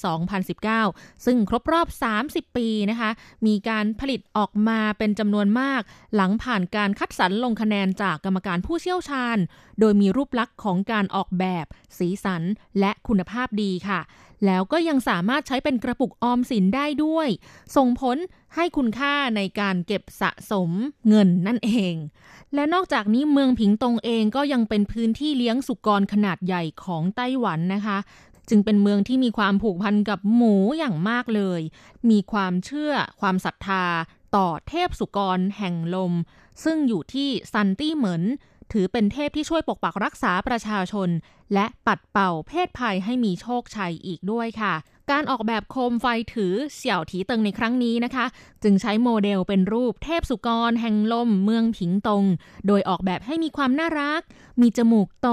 [0.58, 1.88] 2019 ซึ่งครบรอบ
[2.24, 3.12] 30 ปีนะคะ
[3.48, 5.82] มีการผลิตออกมาเป็นจำนวนมาก
[6.16, 9.38] หลังผ่านการคัดสรรลงคะแนนจากกรรมการผู้เชี่ยวชาญ
[9.80, 11.66] โดยมีรูปลักษณ์ของการออกแบบ
[11.98, 12.44] สีสัน
[12.80, 14.02] และคุณภาพดีค่ะ
[14.46, 17.28] แล้วก็ยังสามารถใช้เป็นกระปุกออมสินได้ด้วย
[17.76, 18.18] ส่งผล
[18.56, 20.70] ให้คุณค่าในการเก็บสะสม
[21.10, 21.96] เงินนั่นเอง
[22.56, 27.98] และนอกจากนี้เมืองผิงตงเองก็ยังเป็นพื้นที่เลี้ยงสุกรขนาดใหญ่ของไต้หวันนะคะ
[28.50, 31.62] จึงเป็นเมืองที่มีความผูกพันกับหมูอย่างมากเลย
[32.10, 33.86] มีความเชื่อความศรัทธา
[34.36, 36.14] ต่อเทพสุกรแห่งลม
[36.64, 38.24] ซึ่งอยู่ที่ซันตี้เหมิน
[38.72, 41.10] ถือเป็นเทพที่ช่วยปกปักรักษาประชาชน
[41.54, 44.74] และปัดเป่าเพศภัยให้มีโชคชัยอีกด้วยค่ะ
[45.12, 48.26] การออกแบบโคมไฟถือเสี่ยวถีเติงในครั้งนี้นะคะ
[48.64, 52.24] จึงใช้โมเดลเป็นรูปเทพสุกร แห่งลมเมืองผิงตง
[52.68, 54.22] โดยออกแบบให้มีความน่ารัก
[54.62, 55.28] มีจมูกโต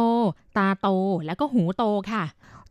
[0.57, 0.89] ตาโต
[1.27, 2.25] และก็หูโตค่ะ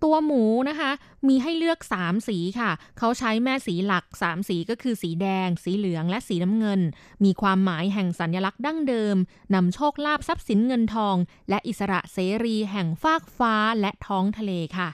[0.04, 0.91] ตัวหมูนะคะ
[1.28, 6.82] มีให้เลือก 3 สีค่ะ เขาใช้แม่สีหลัก 3 สีก็คือสีแดง สีเหลืองและสีน้ำเงิน
[7.24, 9.15] มีความหมายแห่งสัญลักษณ์ดั้งเดิม
[9.56, 11.15] นำโชคลาภทรัพย์สินเงินทอง
[11.50, 14.89] และอิสระเสรีแห่งฟากฟ้าและท้องทะเลค่ะ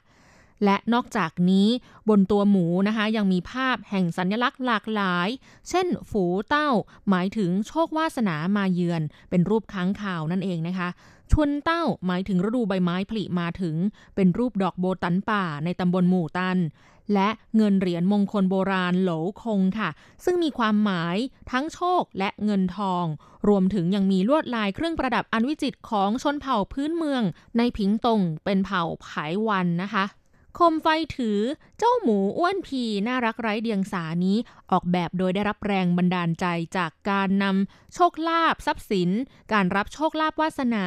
[0.65, 1.67] และนอกจากนี้
[2.09, 5.27] บนตัวหมูนะคะยังมีภาพแห่งสัญลักษณ์หลากหลาย
[5.69, 6.69] เช่น ฝูเต้า
[7.09, 10.89] หมายถึงโชควาสนามาเยือน เป็นรูปค้างข่าวนั่นเองนะคะ
[11.31, 13.75] ชวนเต้าหมายถึงฤดูใบไม้ผลิมาถึง
[14.15, 16.57] เป็นรูปดอกโบตันป่าในตำบลหมู่ตัน
[17.13, 19.11] และเงินเหรียญมงคลโบราณโหล
[19.43, 19.89] คงค่ะ
[20.23, 21.17] ซึ่งมีความหมาย
[21.51, 23.05] ทั้งโชคและเงินทอง
[23.47, 27.23] รวมถึงยังมีลวดลายเครื่องประดับอันวิจิตรของชนเผ่าพื้นเมือง
[27.57, 29.07] ในผิงตงเป็นเผ่าไผ
[29.47, 30.05] วันนะคะ
[30.55, 30.87] โคมไฟ
[31.17, 31.39] ถือ
[31.77, 34.37] เจ้าหมูอ้วนพีน่ารักไร้เดียงสานี้
[34.71, 36.45] ออกแบบโดยได้รับแรงบันดาลใจ
[36.77, 39.09] จากการนำโชคลาภทรัพย์สิน
[39.53, 40.85] การรับโชคลาภวาสนา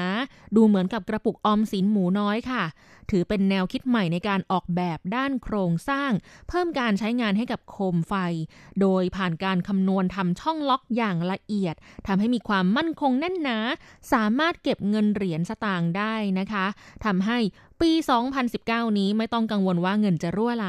[0.57, 2.65] ดูเหมือนกับกระปุกออมสินหมูน้อยค่ะ
[3.11, 6.13] ถือเป็นแนวคิดใหม่ในการออกแบบด้านโครงสร้าง
[6.49, 8.15] เพิ่มการใช้งานให้กับโคมไฟ
[8.81, 11.75] โดยผ่านการคำนวณทำช่องล็อกอย่างละเอียด
[12.07, 13.59] ทำให้มีความมั่นคงแน่นหนา
[14.13, 16.67] สามารถเก็บเงินเหรียญสตางค์ได้นะคะ
[17.05, 17.39] ทำให้
[17.81, 17.93] ปี
[18.45, 20.67] 2019 นี้ไม่ต้องกังวลว่าเงินจะรั่วไหล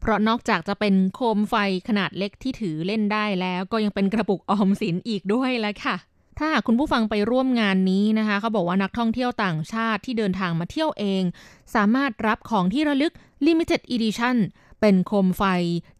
[0.00, 1.54] เพราะนอกจากจะเป็นโคมไฟ
[1.88, 5.96] ขนาดเล็กที่ถือเล่นได้แล้ว ก็ยังเป็นกระปุกออมสินอีกด้วยแล้วค่ะ
[6.38, 11.22] ถ้าหากคุณผู้ฟังไปร่วมงานนี้นะคะ เขาบอกว่านักท่องเที่ยวต่างชาติที่เดินทางมาเที่ยวเอง
[11.74, 13.12] สามารถรับของที่ระลึก
[13.46, 14.36] Limited Edition
[14.86, 15.42] เป็นโคมไฟ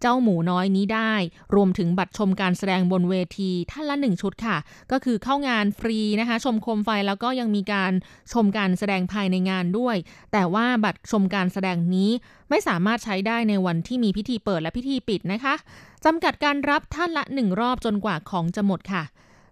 [0.01, 1.14] เจ้าหมูน้อยนี้ได้
[1.55, 4.57] รวมถึงบัตรชมการแสดงบนเวทีท่านละหนึ่งชุดค่ะ
[4.92, 7.92] ก็คือเข้างานฟรีนะคะ ชมโคมไฟแล้วก็ยังมีการ
[8.33, 9.97] ชมการแสดงภายในงานด้วย
[10.33, 12.11] แต่ว่าบัตรชมการแสดงนี้
[12.51, 15.55] ไม่สามารถใช้ได้ในวันที่มีพิธีเปิดและพิธีปิดนะคะ
[16.05, 19.05] จำกัดการรับท่านละหนึ่งรอบจนกว่าของจะหมดค่ะ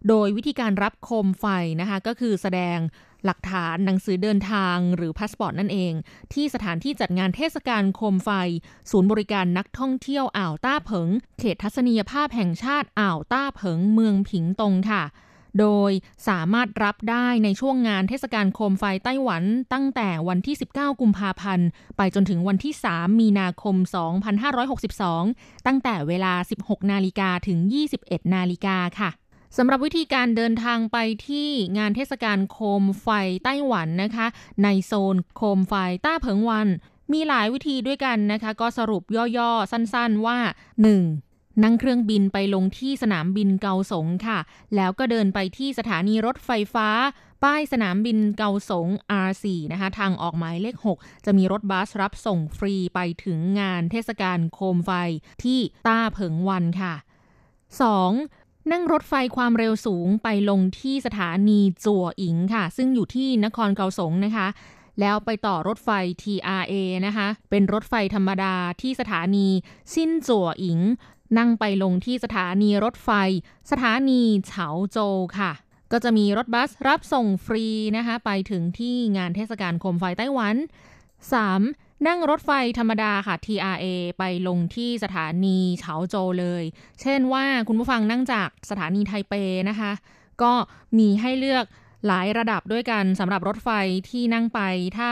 [0.09, 1.47] โดยวิธีการรับโคมไฟ
[1.81, 2.79] นะคะ ก็คือแสดง
[3.25, 5.93] หลักฐานหนังสือเดินทางหรือพาสปอร์ตนั่นเอง
[6.33, 8.31] ที่สถานที่จัดงานเทศกาลโคมไฟ
[8.91, 11.09] ศูนย์บริการนักท่องเที่ยวอ่าวต้าเผิง
[11.39, 15.05] เขตทัศนียภาพแห่งชาติอ่าวต้าเผิงเมืองผิงตงค่ะ
[15.61, 15.93] โดย
[16.29, 23.77] สามารถรับได้ในช่วงงานเทศกาลโคมไฟไต้หวัน ตั้งแต่วันที่ 19 กุมภาพันธ์ ไปจนถึงวันที่ 3 มีนาคม
[24.71, 26.33] 2562 ตั้งแต่เวลา
[26.63, 27.59] 16 นาฬิกาถึง
[27.97, 29.11] 21 นาฬิกาค่ะ
[29.57, 33.09] สำหรับวิธีการเดินทางไปที่งานเทศกาลโคมไฟ
[33.45, 34.27] ไต้หวันนะคะ
[34.63, 35.75] ในโซนโคมไฟ
[36.07, 36.69] ต้าเผิงวัน
[37.13, 39.03] มีหลายวิธีด้วยกันนะคะ ก็สรุป
[39.39, 40.39] ย่อๆ สั้นๆว่า
[41.01, 41.63] 1.
[41.63, 44.39] นั่งเครื่องบินไปลงที่สนามบินเกาสงค่ะ
[44.77, 46.89] แล้วก็เดินไปที่สถานีรถไฟฟ้า
[47.45, 48.89] ป้ายสนามบินเกาสง
[49.27, 54.91] R4 นะคะ ทางออกหมายเลข 6 จะมีรถบัสรับส่งฟรีไปถึงงานเทศกาลโคมไฟ
[55.43, 56.95] ที่ต้าเผิงวันค่ะ
[57.81, 58.42] 2.
[58.71, 64.49] นั่งรถไฟความเร็วสูงไปลงที่สถานีจัวอิงค่ะ ซึ่งอยู่ที่นครเกาสงนะคะ
[65.01, 65.91] แล้วไปต่อรถไฟ
[66.23, 66.75] TRA
[67.07, 69.49] นะคะ เป็นรถไฟธรรมดาที่สถานี
[69.95, 70.79] ซินจัวอิง
[71.39, 73.11] นั่งไปลงที่สถานีรถไฟ
[73.71, 75.53] สถานีเฉาโจวค่ะ
[75.93, 80.57] ก็จะมีรถบัสรับส่งฟรีนะคะ ไปถึงที่งานเทศกาลโคมไฟไต้หวัน
[81.33, 81.92] 3.
[82.07, 83.87] นั่งรถไฟธรรมดาค่ะ TRA
[84.19, 86.63] ไปลงที่สถานีเฉาโจเลย
[87.01, 89.35] เช่นว่าคุณผู้ฟังนั่งจากสถานีไทเป
[89.69, 89.93] นะคะ
[90.43, 90.53] ก็
[90.99, 91.65] มีให้เลือก
[92.07, 93.71] หลายระดับด้วยกันสำหรับรถไฟ
[94.11, 94.61] ที่นั่งไป
[94.99, 95.11] ถ้า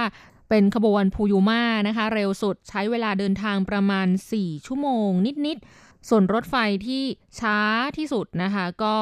[0.49, 5.11] เป็นขบวนพูยูมานะคะ เร็วสุดใช้เวลาเดินทางประมาณ 4 ชั่วโมง
[5.47, 7.03] นิด ๆ ส่วนรถไฟที่
[7.41, 7.59] ช้า
[7.97, 8.97] ที่สุดนะคะ ก็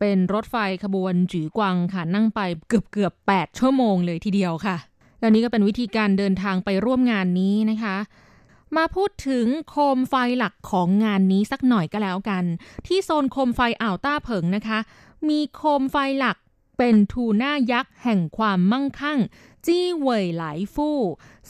[0.00, 4.76] เป็นรถไฟขบวนจีกวังค่ะ นั่งไปเกือบเกือบ8ชั่วโมงเลยทีเดียวค่ะ
[5.20, 7.96] แล้วนี้ก็เป็นวิธีการเดินทางไปร่วมงานนี้นะคะ
[8.76, 12.44] มาพูดถึงโคมไฟหลักของงานนี้สักหน่อยก็แล้วกัน
[12.86, 14.78] ที่โซนโคมไฟอ่าวต้าเผิงนะคะ
[15.28, 16.36] มีโคมไฟหลัก
[16.78, 19.18] เป็นทูน่ายักษ์แห่งความมั่งคั่ง
[19.66, 20.98] จี้เหวยหลายฟู่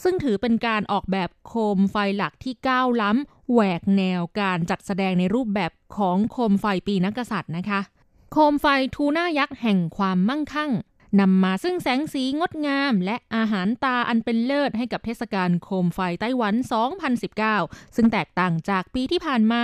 [0.01, 7.79] ซึ่งถือเป็นการออกแบบโคมไฟหลักที่ก้าวล้ำแหวกแนวการจัดแสดงในรูปแบบของโคมไฟปีนักกษัตริย์นะคะ
[8.31, 10.71] โคมไฟทูน่ายักษ์แห่งความมั่งคั่ง
[11.19, 16.55] นำมาซึ่งแสงสีงดงาม และอาหารตาอันเป็นเลิศให้กับเทศกาลโคมไฟไต้หวัน
[17.25, 19.63] 2019 ซึ่งแตกต่างจากปีที่ผ่านมา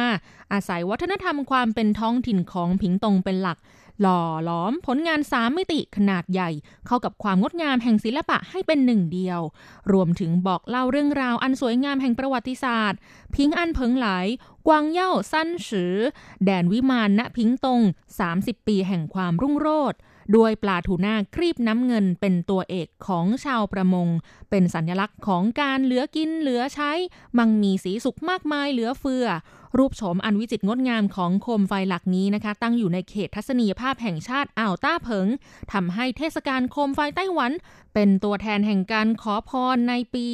[0.53, 3.59] อาศัยวัฒนธรรมความเป็นท้องถิ่นของผิงตงเป็นหลัก
[4.01, 6.49] หล่อหลอมผลงานสามมิติขนาดใหญ่
[6.87, 9.41] เข้ากับความงดงามแห่งศิลปะให้เป็นหนึ่งเดียว
[9.91, 12.99] รวมถึงบอกเล่าเรื่องราวอันสวยงามแห่งประวัติศาสตร์
[13.35, 14.07] พิงอันเพิงไหล
[14.67, 15.93] กวางเย่าสั้นฉือ
[16.45, 17.81] แดนวิมานณพิงตง
[18.25, 19.99] 30 ปีแห่งความรุ่งโรจน์
[20.35, 24.07] ด้วยปลาทูน่าครีบน้ำเงินเป็นตัวเอกของชาวประมง
[24.49, 26.91] เป็นสัญลักษณ์ของการเหลือกินเหลือใช้
[27.37, 29.25] มังมีสีสุกมากมายเหลือเฟือ
[29.77, 35.27] รูปโฉมอันวิจิตรงดงามของโคมไฟหลักนี้นะคะ ตั้งอยู่ในเขตทัศนียภาพแห่งชาติอ่าวต้าเผิง
[35.73, 37.51] ทำให้เทศกาลโคมไฟไต้หวัน
[37.93, 40.27] เป็นตัวแทนแห่งการขอพรในปี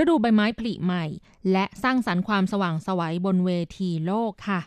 [0.00, 1.04] ฤดูใบไม้ผลิใหม่
[1.52, 4.60] และสร้างสรรค์ความสว่างสวัยบนเวทีโลกค่ะ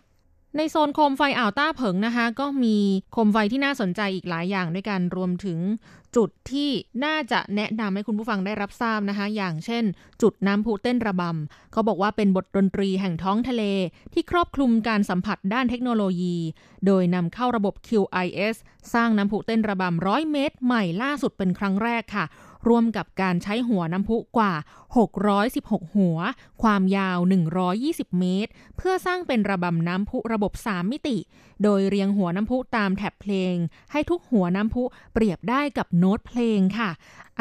[0.57, 2.77] ในโซนโคมไฟอ่าวต้าเผิงนะคะ ก็มี
[3.13, 5.59] โคมไฟที่น่าสนใจอีกหลายอย่างด้วยกันรวมถึง
[6.15, 6.69] จุดที่
[7.05, 9.83] น่าจะแนะนำให้คุณผู้ฟังได้รับทราบนะคะ อย่างเช่น
[10.21, 13.63] จุดน้ำพุเต้นระบำเขาบอกว่าเป็นบทดนตรีแห่งท้องทะเล
[14.13, 16.37] ที่ครอบคลุมการสัมผัสด้านเทคโนโลยี
[16.85, 18.55] โดยนำเข้าระบบ QIS
[18.93, 22.25] สร้างน้ำพุเต้นระบำร้อยเมตร ใหม่ล่าสุดเป็นครั้งแรกค่ะ
[22.67, 24.53] ร่วมกับการใช้หัวน้ำพุกว่า
[25.23, 26.17] 616 หัว
[26.61, 27.17] ความยาว
[27.69, 31.17] 120 เมตร เพื่อสร้างเป็นระบำน้ำพุระบบ 3 มิติ
[31.63, 33.55] โดยเรียงหัวน้ำพุตามแถบเพลง
[33.91, 36.89] ให้ทุกหัวน้ำพุเปรียบได้กับโน้ตเพลงค่ะ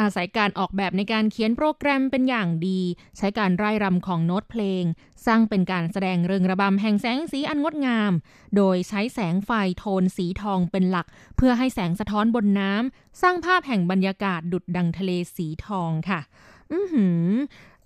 [0.01, 2.81] อาศัยการออกแบบในการเขียนโปรแกรมเป็นอย่างดี
[3.17, 4.83] ใช้การไร่รำของโน้ตเพลง
[5.25, 8.11] สร้างเป็นการแสดงเริงระบำแห่งแสงสีอันงดงาม
[8.55, 11.07] โดยใช้แสงไฟโทนสีทองเป็นหลัก
[11.37, 16.19] เพื่อให้แสงสะท้อนบนน้ำสร้างภาพแห่งบรรยากาศดุดดังทะเลสีทองค่ะ
[16.71, 17.27] อือหือ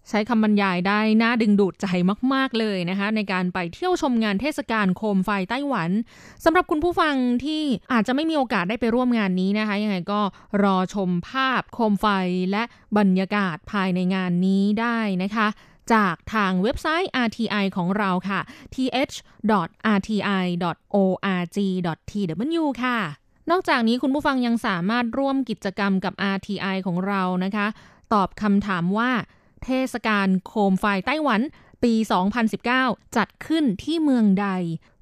[0.09, 1.87] ใช้คำบรรยายได้น่าดึงดูดใจ
[2.33, 5.89] มาก ๆ เลยนะคะ ในการไปเที่ยวชมงานเทศกาลโคมไฟไต้หวัน
[6.45, 7.63] สำหรับคุณผู้ฟังที่
[7.93, 10.21] อาจจะไม่มีโอกาสได้ไปร่วมงานนี้นะคะ ยังไงก็
[10.63, 12.07] รอชมภาพโคมไฟ
[12.51, 12.63] และ
[12.97, 15.47] บรรยากาศภายในงานนี้ได้นะคะ
[15.93, 18.39] จากทางเว็บไซต์ RTI ของเราค่ะ
[18.73, 19.43] th.rti.org.tw
[22.83, 22.99] ค่ะ
[23.49, 27.67] นอกจากนี้คุณผู้ฟังยังสามารถร่วมกิจกรรมกับ RTI ของเรานะคะ
[28.13, 29.11] ตอบคำถามว่า
[29.65, 31.41] เทศกาลโคมไฟไต้หวัน
[31.83, 31.93] ปี
[32.55, 34.47] 2019 จัดขึ้นที่เมืองใด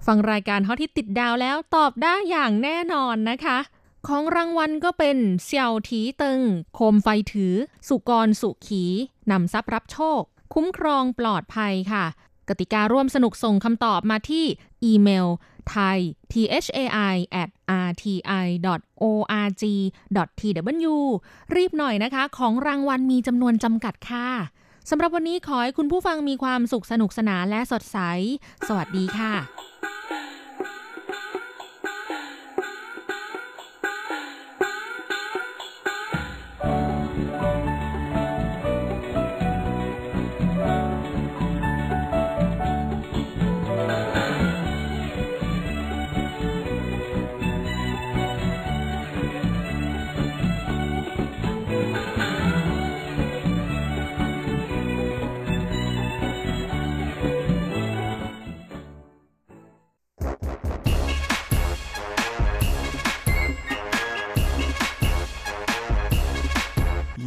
[0.06, 3.60] ฟังรายการฮอตที่ติดดาวแล้วตอบได้อย่างแน่นอนนะคะ
[4.08, 6.42] ของรางวัลก็เป็นเสี่ยวถีเติง
[6.76, 7.54] โคมไฟถือ
[7.88, 8.84] สุกรสุขี
[9.32, 10.22] นำทรัพย์รับโชค
[10.54, 12.06] คุ้มครองปลอดภัยค่ะ
[12.50, 14.46] กติการ่วมสนุกส่งคำตอบมาที่
[14.84, 15.28] อีเมล
[15.76, 15.98] thai
[16.32, 17.50] thai at
[17.90, 18.14] rti
[19.02, 19.64] org
[20.40, 20.96] tw
[21.56, 24.30] รีบหน่อยนะคะ ของรางวัลมีจำนวนจำกัดค่ะ
[24.90, 27.98] สำหรับวันนี้ขอให้คุณผู้ฟังมีความสุขสนุกสนานและสดใส
[28.68, 29.34] สวัสดีค่ะ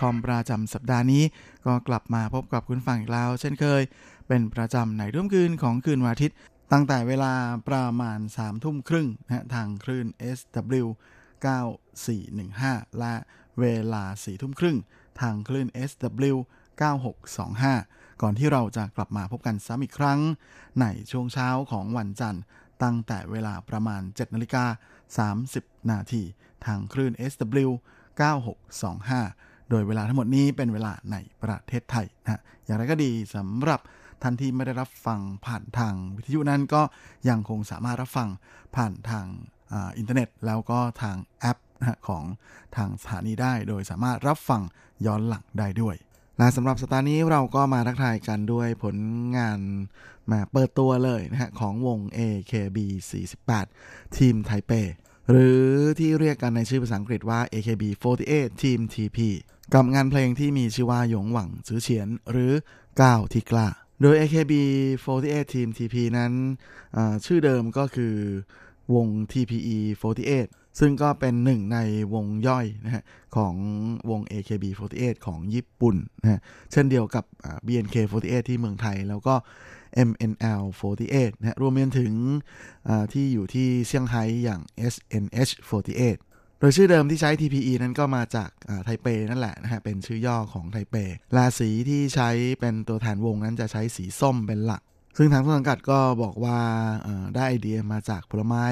[0.00, 1.24] .com ประจำสัปดาห์นี้
[1.66, 3.82] ก็กลับมาพบกับคุณฟังอีกแล้ว เช่นเคย
[4.28, 6.36] เป็นประจำในร่วมคืนของคืนวันอาทิตย์
[6.72, 7.32] ตั้งแต่เวลา
[7.68, 10.06] ประมาณ3ทุ่มครึ่งนะทางคลื่น
[10.38, 10.86] SW
[12.16, 13.14] 9415 และ
[13.60, 14.76] เวลา4ทุ่มครึ่ง
[15.20, 16.36] ทางคลื่น SW
[17.48, 20.20] 9625 ก่อนที่เราจะกลับมาพบกันซ้ำอีกครั้ง
[20.80, 22.42] ในช่วงเช้าของวันจันทร์
[22.82, 24.64] ตั้งแต่เวลาประมาณ 7นาฬิกา
[25.28, 26.22] 30 นาที
[26.66, 27.70] ทางคลื่น SW
[28.20, 33.80] 9625 โดยเวลาทั้งหมดนี้เป็นเวลาในประเทศไทยนะอย่างไรก็ดีสำหรับ
[34.22, 36.82] ท่านที่ไม่ได้รับฟังผ่านทางวิทยุนั้นก็
[37.28, 38.28] ยังคงสามารถรับฟัง
[38.76, 39.26] ผ่านทาง
[39.72, 42.24] อาอินเทอร์เน็ต แล้วก็ทางแอปนะของ
[42.76, 44.62] ทางสถานีได้ โดยสามารถรับฟัง
[45.06, 45.96] ย้อนหลังได้ด้วย
[46.38, 48.96] และสำหรับสตาร์นี้เราก็มาทักทายกันด้วยผล
[49.36, 49.60] งาน
[50.30, 53.66] มาเปิดตัวเลยนะฮะของวง AKB48
[54.16, 54.72] ทีมไทเป
[55.30, 55.62] หรือ
[55.98, 59.18] ที่เรียกกันในชื่อภาษาอังกฤษว่า AKB48 ทีม TP
[59.74, 62.52] กับงานเพลงที่มีชื่อว่าหยงหวังซื้อเฉียนหรือ
[63.02, 63.68] ก้าวที่กล้า
[64.00, 66.32] โดย AKB48 ทีม TP นั้น
[67.24, 68.14] ชื่อเดิมก็คือ
[68.94, 70.46] วง TPE48
[70.78, 71.78] ซึ่งก็เป็นหนึ่งใน
[72.14, 73.02] วงย่อยนะฮะ
[73.36, 73.54] ของ
[74.10, 76.40] วง AKB48 ของญี่ปุ่นนะฮะ
[76.72, 77.24] เช่นเดียวกับ
[77.66, 79.34] BNK48 ที่เมืองไทย แล้วก็
[80.08, 82.12] MNL48 นะรวมไปถึง
[83.12, 84.60] ที่อยู่ที่เซี่ยงไฮ้อย่าง
[84.92, 86.18] SNH48
[86.60, 88.50] โดยชื่อเดิมที่ใช้ TPE นั้นก็มาจาก
[88.84, 90.96] ไทเปนั่นแหละนะฮะ เป็นชื่อย่อของไทเป
[91.36, 92.30] ลาสีที่ใช้
[92.60, 94.82] เป็นตัวแทนวงนั้นจะใช้สีส้มเป็นหลัก
[95.16, 96.58] ซึ่งทางต้นสังกัดก็บอกว่า
[97.34, 98.64] ได้ไอเดียมาจากผลไม้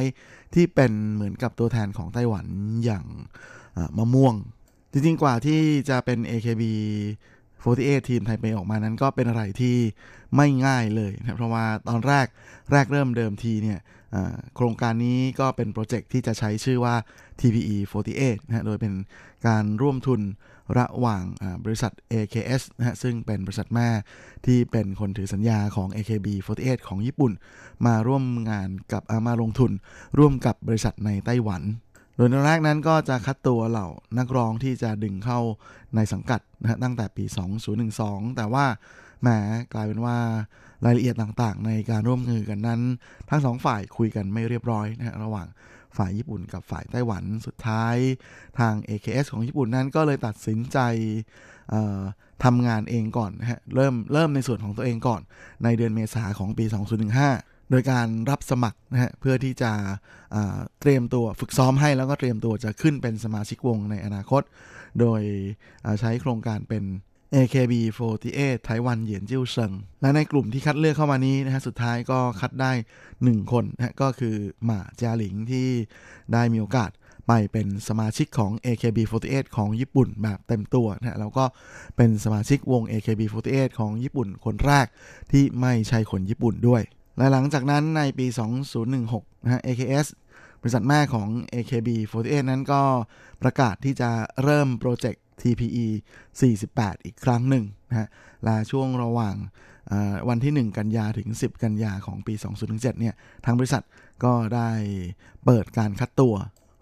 [0.54, 2.46] ที่เป็นเหมือนกับตัวแทนของไต้หวัน
[2.84, 3.04] อย่าง
[3.96, 4.34] มะม่วง
[4.92, 5.60] จริงๆ กว่าที่
[5.90, 6.62] จะเป็น AKB
[7.36, 9.76] 48 ทีมไทเปออกมานั้นก็เป็นอะไรที่
[10.36, 12.26] ไม่ง่ายเลยนะเพราะว่าตอนแรก
[12.72, 13.78] แรกเริ่มเดิมทีเนี่ย
[14.54, 16.94] โครงการนี้ก็เป็นโปรเจกต์ที่จะใช้ชื่อว่า
[17.40, 17.76] TPE
[18.12, 18.92] 48นะโดยเป็น
[19.46, 20.20] การร่วมทุน
[20.78, 21.24] ระหว่าง
[21.64, 23.88] บริษัท AKS นะฮะซึ่งเป็นบริษัทแม่
[24.46, 27.32] ที่เป็นคนถือสัญญาของ AKB48 ของญี่ปุ่น
[27.86, 29.72] มาร่วมงานกับมาลงทุน
[30.18, 31.62] ร่วมกับบริษัทในไต้หวัน
[32.16, 33.88] โดยในแรกนั้นก็จะคัดตัวเหล่า
[34.18, 35.40] นักร้องที่จะดึงเข้า
[35.96, 37.24] ในสังกัดนะฮะตั้งแต่ปี
[37.80, 38.66] 2012 แต่ว่า
[39.22, 39.28] แหม
[39.74, 40.18] กลายเป็นว่า
[40.84, 42.80] รายละเอียดต่างๆ ในการร่วมมือกันนั้น
[43.30, 45.46] ทั้งสองฝ่ายคุยกันไม่เรียบร้อยนะฮะระหว่าง
[45.96, 47.96] ฝ่ายญี่ปุ่นกับฝ่ายไต้หวันสุดท้าย
[48.58, 50.78] ทาง AKS ของญี่ปุ่นนั้นก็เลยตัดสินใจ
[52.44, 55.20] ทำงานเองก่อนนะฮะเริ่มเริ่มในส่วนของตัวเองก่อน
[55.64, 56.64] ในเดือนเมษาของปี
[57.18, 59.72] 2015 โดยการรับสมัครนะฮะเพื่อที่จะ
[60.80, 64.42] เตรียมตัวฝึกซ้อมให้แล้วก็เตรียมตัวจะขึ้นเป็นสมาชิกวงในอนาคต
[65.00, 65.20] โดย
[66.00, 66.84] ใช้โครงการเป็น
[67.34, 72.72] AKB48 ไต้หวันเหยียนจิ้วเซิง และในกลุ่มที่คัดเลือกเข้ามานี้นะฮะ สุดท้ายก็คัดได้
[73.12, 75.68] 1 คนนะก็คือหมาจาหลิงที่
[76.32, 76.90] ได้มีโอกาส
[77.26, 81.44] ไปเป็นสมาชิกของ AKB48 ของญี่ปุ่นแบบเต็มตัวนะฮะแล้วก็
[81.96, 84.86] เป็นสมาชิกวง AKB48 ของญี่ปุ่นคนแรก
[85.32, 86.82] ที่ไม่ใช่คนญี่ปุ่นด้วย
[87.18, 88.26] และหลังจากนั้นในปี
[88.86, 90.06] 2016 นะฮะ AKS
[90.60, 92.82] บริษัทแม่ของ AKB48 นั้นก็
[93.42, 94.10] ประกาศที่จะ
[94.42, 95.86] เริ่มโปรเจกต์ TPE
[96.44, 98.08] 48 อีกครั้งหนึ่งนะฮะ
[98.44, 99.36] และช่วงระหว่าง
[100.28, 103.14] วันที่ 1 กันยาถึง 10 กันยาของปี 2007เนี่ย
[103.44, 103.84] ทางบริษัท
[104.24, 104.70] ก็ได้
[105.44, 106.34] เปิดการคัดตัว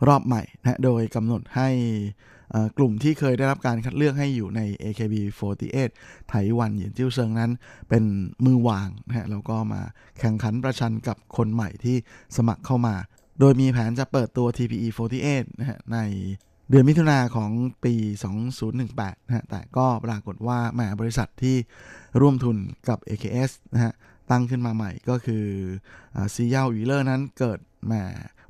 [0.08, 1.68] รอบใหม่นะโดยกำหนดให้
[2.78, 5.90] กลุ่มที่เคยได้รับการคัดเลือกให้อยู่ใน AKB48
[6.28, 7.50] ไต้หวันเหยียนจิ้วเซิงนั้น
[7.88, 8.04] เป็น
[8.44, 9.82] มือวางนะฮะแล้วก็มา
[10.18, 11.96] แข่งขันประชันกับคนใหม่ที่
[12.36, 12.94] สมัครเข้ามา
[13.40, 15.98] โดยมีแผนจะเปิดตัว TPE48 นะฮะใน
[16.70, 17.50] เดือนมิถุนาของ
[17.84, 17.94] ปี
[18.60, 21.56] 2018 นะฮะ แต่ก็ปรากฏว่าแหมบริษัทที่
[22.20, 22.56] ร่วมทุน
[22.88, 23.92] กับ AKS นะฮะ
[24.30, 25.44] ตั้งขึ้นมาใหม่ก็คือ
[26.34, 27.94] ซีเย่าวีเลอร์นั้นเกิดแหม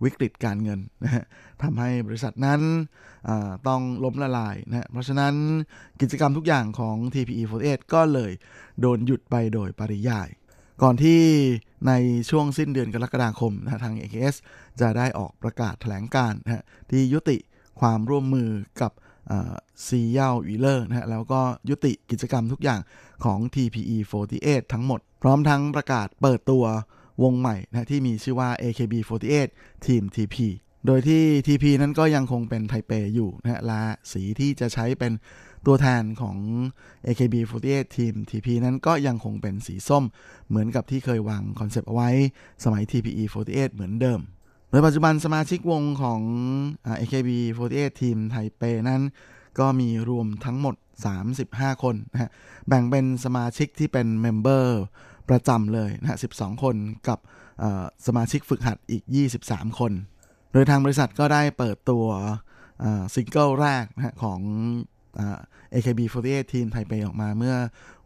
[0.03, 1.25] วิกฤตการเงินนะฮะ
[1.63, 2.61] ทำให้บริษัทนั้น
[3.69, 5.35] ต้องล้มละลายนะเพราะฉะนั้น
[6.01, 8.33] กิจกรรมทุกอย่างของ TPE48 ก็เลย
[8.81, 10.29] โดนหยุดไปโดยปริยาย
[10.83, 11.21] ก่อนที่
[11.89, 11.93] ใน
[12.31, 14.37] ช่วงสิ้นเดือนกรกฎาคมนะทาง AKS
[14.81, 17.39] จะได้ออกประกาศแถลงการนะที่ยุติ
[17.81, 18.51] ความร่วมมือ
[18.83, 18.93] กับ
[19.87, 22.81] ซีเย่าวีเลอร์นะฮะแล้วก็ยุติกิจกรรมทุกอย่าง
[23.25, 26.65] ของ TPE48 ทั้งหมด พร้อมทั้งประกาศเปิดตัว
[27.23, 29.49] วงใหม่นะที่มีชื่อว่า AKB48
[29.87, 30.37] ทีม TP
[30.87, 35.13] โดยที่ TP นั้นก็ยังคงเป็นไทเปอยู่นะฮะและสีที่จะใช้เป็น
[35.67, 36.37] ตัวแทนของ
[37.07, 40.05] AKB48 ทีม TP นั้นก็ยังคงเป็นสีส้ม
[40.49, 42.11] เหมือนกับที่เคยวางคอนเซปต์เอาไว้
[42.65, 44.21] สมัย TPE48 เหมือนเดิม
[44.77, 46.21] โดยปัจจุบันสมาชิกวงของ
[47.01, 49.03] AKB48 ทีมไทเปนั้น
[49.59, 50.75] ก็มีรวมทั้งหมด
[51.29, 52.31] 35 คนนะฮะ
[52.69, 54.81] แบ่งเป็นสมาชิกที่เป็น member
[55.29, 56.77] ประจำเลยนะฮะ12 คน
[57.09, 57.19] กับ
[58.07, 59.03] สมาชิกฝึกหัดอีก
[59.41, 59.93] 23 คน
[60.53, 62.07] โดยทางบริษัทก็ได้เปิดตัว
[63.15, 64.41] ซิงเกิลแรกนะของ
[65.75, 67.57] AKB48 ทีมไทเปออกมาเมื่อ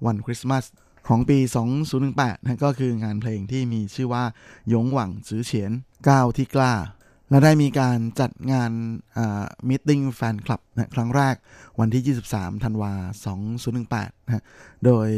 [0.06, 0.64] วันคริสต์มาส
[1.08, 1.38] ของปี
[1.92, 4.24] 2018นะก็คืองานเพลงที่มีชื่อว่า
[4.72, 5.72] ยงหวังจื้อเฉียน
[6.08, 6.74] ก้าวที่กล้า
[7.30, 8.72] และได้มีการจัดงาน
[9.68, 11.34] meeting แฟนคลับนะครั้งแรก
[11.80, 12.92] วันที่ 23 ธันวา
[13.60, 14.44] 2018นะ
[14.84, 15.08] โดย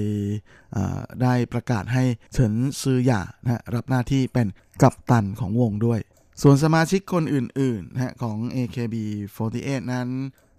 [1.22, 4.48] ได้ประกาศให้เฉินซือหย่านะรับหน้าที่เป็น
[4.82, 6.00] กัปตันของวงด้วย
[6.42, 10.08] ส่วนสมาชิกคนอื่นๆนะของ AKB48 นั้น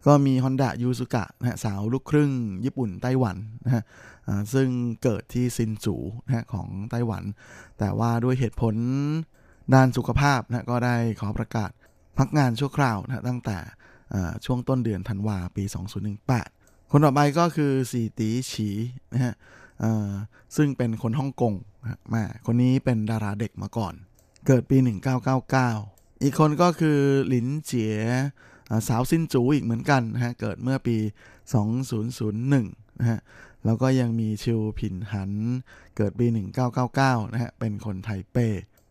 [0.06, 2.32] ก็มี Honda ยูสุกะนะฮะสาวลูกครึ่ง
[2.66, 3.84] ญี่ปุ่นไต้หวันนะฮะ
[4.54, 4.70] ซึ่ง
[5.04, 5.96] เกิดที่ซินจู
[6.26, 7.24] นะฮะของไต้หวัน
[7.80, 8.76] แต่ว่าด้วยเหตุผล
[9.74, 11.72] ด้านสุขภาพนะก็ได้ขอประกาศ
[12.18, 13.58] พักงานชั่วคราวนะตั้งแต่
[14.46, 15.64] ช่วงต้นเดือนธันวาปี
[16.28, 18.70] 2018 คนต่อไปก็คือสีตีฉี
[19.14, 19.34] นะฮะ
[20.56, 23.94] ซึ่งเป็นคนฮ่องกงนะม่คนนี้เป็นดาราเด็กมาก่อน
[24.48, 24.78] เกิดปี
[25.50, 27.96] 1999 อีกคนก็คือหลินเจี๋ย
[28.88, 30.98] สาวซินจูอีกเหมือนกันนะฮะ เกิดเมื่อปี
[31.78, 33.20] 2001 นะฮะ
[33.66, 35.32] แล้วก็ยังมีชิวผินหัน
[35.98, 36.26] เกิดปี
[36.80, 38.38] 1999 นะฮะ เป็นคนไทเป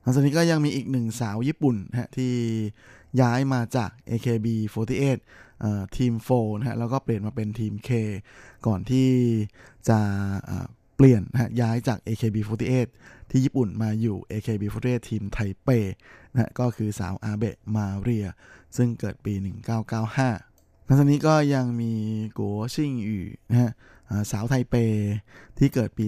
[0.02, 2.32] หลังจากนี้ก็ยังมีอีกหนึ่งสาวญี่ปุ่นนะฮะ ที่
[3.20, 5.18] ย้ายมาจาก AKB48
[5.60, 7.90] เอ่อทีม4นะฮะ แล้วก็เปลี่ยนมาเป็นทีม K
[8.66, 9.08] ก่อนที่
[9.88, 9.98] จะ
[10.44, 10.66] เอ่อ
[10.96, 12.86] เปลี่ยนนะฮะย้ายจาก AKB48
[13.30, 15.68] ที่ญี่ปุ่นมาอยู่ AKB48 ทีมไทเป
[16.32, 18.26] นะก็คือสาวอาเบะมาเรีย
[18.76, 19.34] ซึ่งเกิดปี
[20.10, 21.92] 1995หลังจากนี้ก็ยังมี
[22.38, 23.70] กัวชิงอยู่นะฮะ
[24.30, 24.74] สาวไทเป
[25.58, 26.06] ที่เกิดปี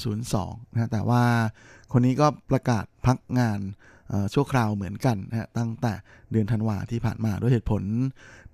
[0.00, 1.24] 2002นะแต่ว่า
[1.92, 3.60] คนนี้ก็ประกาศพักงาน
[4.34, 5.92] ชั่วคราวเหมือนกันนะฮะตั้งแต่
[6.32, 7.82] เดือนธันวาที่ผ่านมาด้วยเหตุผล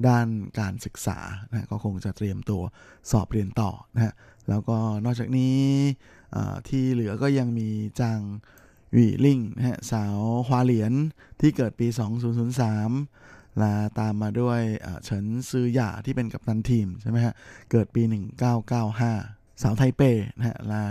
[0.09, 0.27] ด้าน
[0.61, 1.19] การศึกษา
[1.51, 2.63] นะก็คงจะเตรียมตัว
[3.11, 4.13] สอบเรียนต่อนะฮะ
[4.49, 5.59] แล้วก็นอกจากนี้
[6.69, 7.69] ที่เหลือก็ยังมี
[8.01, 8.21] จาง
[8.93, 10.93] หวีลิ่งนะฮะสาวฮวาเหลียน
[11.41, 11.87] ที่เกิดปี
[12.73, 14.61] 2003 และตามมาด้วย
[15.05, 17.35] เฉินซือหย่าที่เป็นกัปตันทีมใช่ไหมฮะ
[17.71, 18.03] เกิดปี
[18.83, 20.03] 1995 สาวไทเป
[20.37, 20.85] นะฮะและ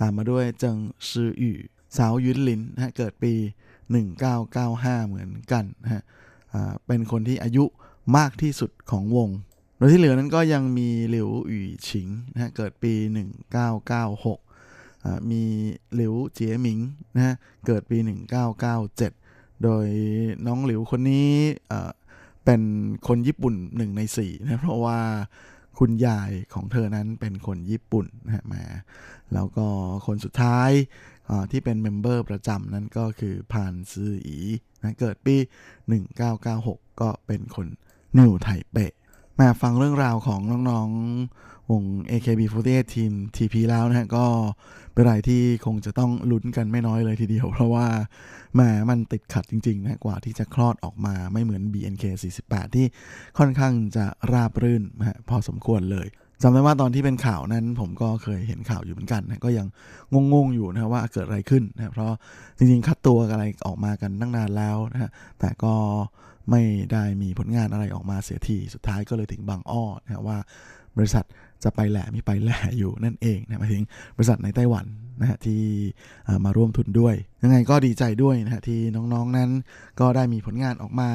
[0.00, 0.76] ตามมาด้วยเจิง
[1.10, 1.56] ซือหยู่
[1.96, 3.32] สาวยุนหลินนะฮะเกิดปี
[3.96, 6.02] 1995 เหมือนกันนะฮะ
[6.86, 7.64] เป็นคนที่อายุ
[8.16, 9.28] มากที่สุดของวง
[9.76, 12.92] โดยที่เหลือนั้นก็ยังมีหลิวหยู่ฉิงนะฮะเกิดปี
[13.58, 15.42] 1996อ่ามี
[15.94, 16.78] หลิวเจียหมิง
[17.14, 17.34] นะฮะ
[17.66, 17.98] เกิดปี
[18.80, 19.86] 1997 โดย
[20.46, 21.30] น้องหลิวคนนี้
[21.68, 21.90] เอ่อ
[22.44, 22.60] เป็น
[23.08, 24.98] คนญี่ปุ่นหนึ่งในสี่นะเพราะว่า
[25.78, 28.64] คุณยายของเธอนั้นเป็นคนญี่ปุ่นนะฮะมา
[29.34, 29.66] แล้วก็
[30.06, 30.70] คนสุดท้าย
[31.50, 34.38] ที่เป็น member ประจำนั้นก็คือพานซืออี
[34.82, 35.36] นะเกิดปี
[36.18, 37.66] 1996 ก็เป็นคน
[38.18, 38.92] นิวไทเปฮะ
[39.40, 44.26] มาฟังเรื่องราวของน้องๆ วง AKB48 ทีม TP แล้วนะฮะก็
[44.92, 47.86] เป็นอะไรที่คงจะต้องลุ้นกันไม่น้อยเลยทีเดียว เพราะว่า
[48.54, 48.60] แหม
[48.90, 52.86] มันติดขัดจริงๆนะกว่าที่จะคลอดออกมาไม่เหมือน BNK48 ที่
[53.38, 56.08] ค่อนข้างจะราบรื่นนะฮะพอสมควรเลย
[56.42, 59.66] จำได้ว่าตอนที่เป็นข่าวนั้นผมก็เคยเห็นข่าวอยู่เหมือนกันนะก็ยัง
[60.34, 62.12] งงๆอยู่นะว่าเกิดอะไรขึ้นนะเพราะ
[62.58, 65.10] จริงๆคัดตัวอะไรออกมากันตั้งนานแล้วนะฮะ
[65.40, 65.74] แต่ก็
[66.50, 66.62] ไม่
[66.92, 70.38] ได้มีผลงานอะไรออกมาเสียทีสุดท้ายก็เลยถึงบางอ้อนะว่า
[70.96, 71.24] บริษัท
[71.64, 73.84] จะไปแหล่ไม่ไปแหล่อยู่นั่นเองนะหมายถึง
[74.16, 74.86] บริษัทในไต้หวัน
[75.20, 75.62] นะฮะที่
[76.44, 79.50] มาร่วมทุนด้วย ยังไงก็ดีใจด้วยนะฮะที่น้องๆนั้น
[80.00, 81.08] ก็ได้มีผลงานออกมา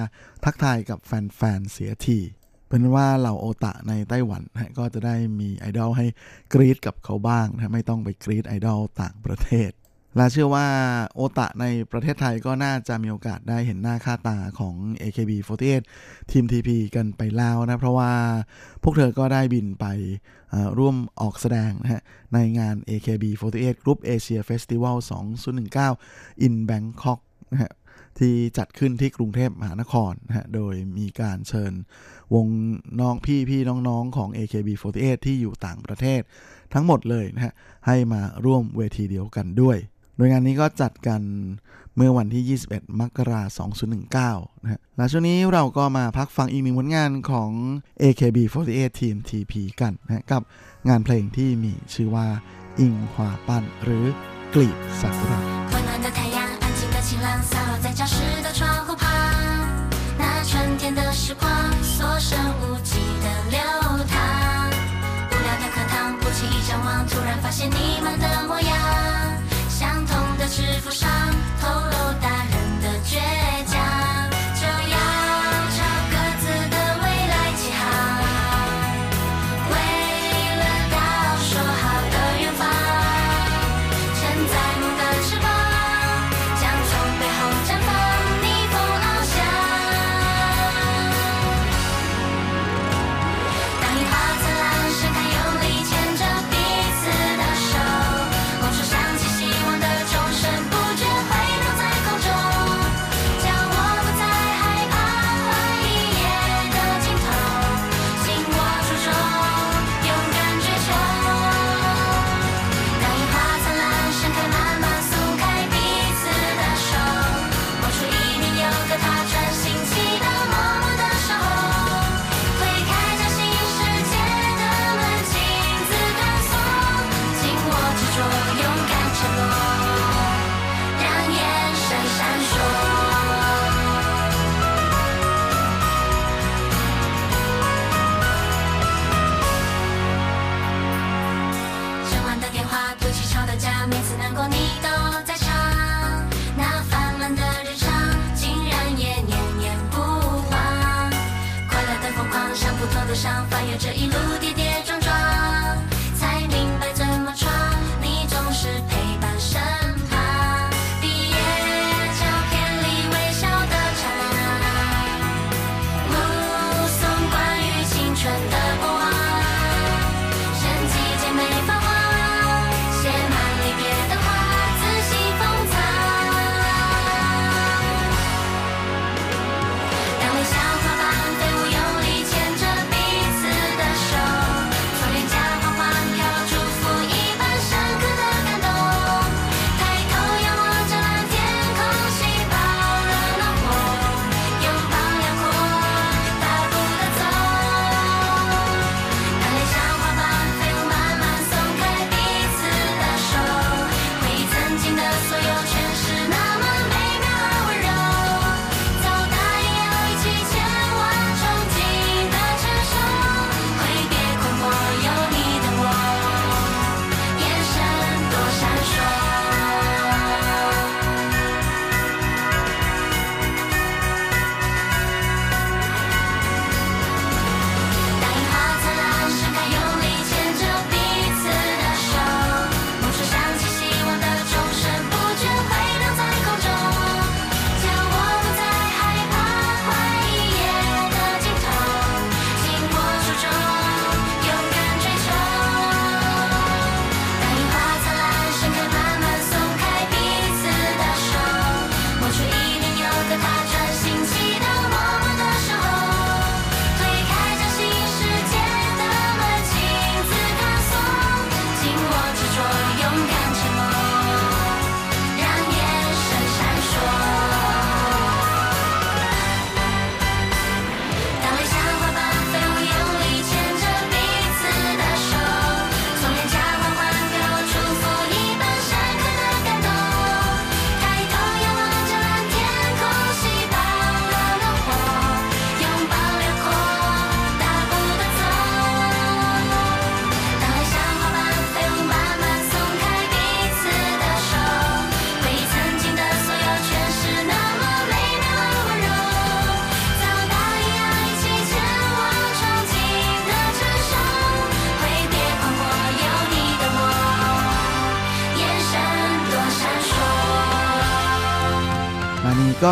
[0.43, 2.19] ทักทายกับแฟนๆเสียที
[2.69, 6.05] เป็นว่าเหล่าโอตะในไต้หวันนะฮะก็จะได้มีไอดอลให้
[6.53, 9.71] กรีดกับเขาบ้างนะไม่ต้องไปกรีดไอดอลต่างประเทศ
[10.15, 10.67] และเชื่อว่า
[11.15, 15.81] โอตะในประเทศไทยก็น่าจะมีโอกาสได้เห็นหน้าค่าตาของ AKB48
[16.31, 18.11] ทีม TP กันไปแล้วนะ เพราะว่า
[18.83, 19.85] พวกเธอก็ได้บินไป
[20.79, 22.01] ร่วมออกแสดงนะฮะ
[22.33, 24.95] ในงาน AKB48 Group Asia Festival
[25.71, 27.19] 2019 in Bangkok
[27.51, 27.71] นะฮะ
[28.19, 31.73] ที่จัดขึ้นที่กรุงเทพมหานครนะฮะ โดยมีการเชิญ
[32.33, 32.47] วง
[32.99, 36.21] น้องพี่พี่น้องๆของ AKB48 ที่อยู่ต่างประเทศ
[36.73, 37.53] ทั้งหมดเลยนะฮะ
[37.87, 39.77] ให้มาร่วมเวทีเดียวกันด้วย
[40.16, 41.20] โดยงานนี้ก็จัดกัน
[41.96, 43.70] เมื่อวันที่ 21 มกราคม
[44.16, 47.50] 2019 นะฮะและช่วงนี้เราก็มาพักฟังอีกหนึ่งผลงานของ
[48.02, 50.42] AKB48 ทีม TP กันนะฮะกับ
[50.88, 52.26] งานเพลงที่มีชื่อว่า
[52.80, 54.04] อิงหวาปั้นหรือ
[54.54, 55.40] กลีบซากุระ
[55.72, 59.04] 温暖的太阳，安静的晴朗，洒落在教室的窗户旁。
[60.20, 61.44] 那春天的时光，
[61.94, 61.96] 所
[62.28, 62.30] 剩
[62.60, 62.92] 无几
[63.24, 63.58] 的流
[64.12, 64.14] 淌。
[65.30, 69.21] 无聊的课堂，不经意张望，突然发现你们的模样。
[70.55, 71.32] 制服上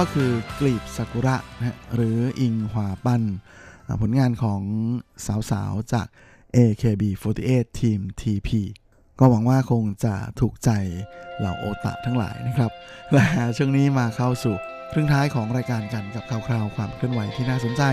[0.04, 3.24] ก็คือกลีบซากุระนะหรืออิงหวาปัน
[4.02, 4.62] ผลงานของ
[5.52, 6.08] สาวๆ จาก
[6.56, 8.50] AKB48 ทีม TP
[9.20, 10.70] ก็หวังว่าคงจะถูกใจ
[11.38, 12.72] เหล่าโอตะทั้งหลายนะครับ
[13.14, 13.26] และ
[13.58, 14.56] ช่วงนี้มาเข้าสู่
[14.92, 17.84] ครึ่งท้ายของรายการกันกับข่าวคราวความเคลื่อนไหวที่น่าสนใจ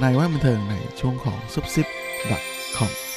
[0.00, 1.86] ในว่าบันเทิงในช่วงของซุปซิป
[2.76, 3.11] .com Baby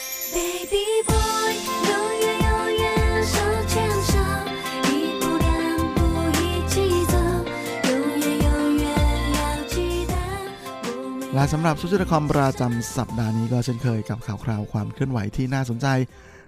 [11.38, 15.88] และสำหรับซุปซิป .com ประจำสัปดาห์นี้ก็เช่นเคยกับข่าวคราวความเคลื่อนไหวที่น่าสนใจ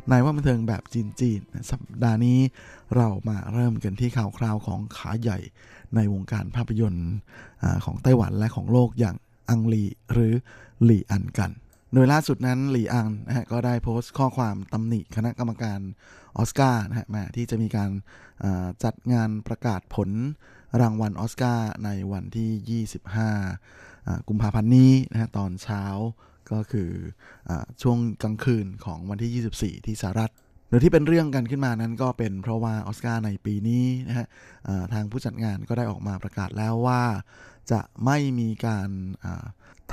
[0.09, 2.39] ในว่าบันเทิงแบบจีนๆสัปดาห์นี้
[2.95, 5.39] เรามาเริ่มกันที่ข่าวคราวของขาใหญ่
[5.95, 7.09] ในวงการภาพยนตร์
[7.85, 9.15] ของไต้หวันและของโลกอย่าง
[9.49, 9.83] อังลี
[10.13, 10.33] หรือ
[10.83, 11.51] หลี่อันกัน
[11.93, 15.79] โดยล่าสุดนั้นหลี่อังนะฮะก็ได้โพสต์ข้อความตำหนิคณะกรรมการ
[16.37, 17.91] ออสการ์นะฮะมาที่จะมีการ
[18.83, 20.09] จัดงานประกาศผล
[20.81, 23.96] รางวัลออสการ์ในวันที่ 25
[24.27, 25.83] กุมภาพันธ์นี้นะฮะตอนเช้า
[26.51, 26.91] ก็คือ
[27.49, 27.51] อ
[27.81, 30.31] ช่วงกลางคืนของวันที่ 24 ที่สหรัฐ
[30.69, 34.27] โดยที่เป็นเรื่องกันขึ้นมานั้นก็เป็นเพราะว่าออสการ์ในปีนี้นะฮะ
[34.93, 37.03] ทางผู้จัดงานก็ได้ออกมาประกาศแล้วว่า
[37.71, 38.89] จะไม่มีการ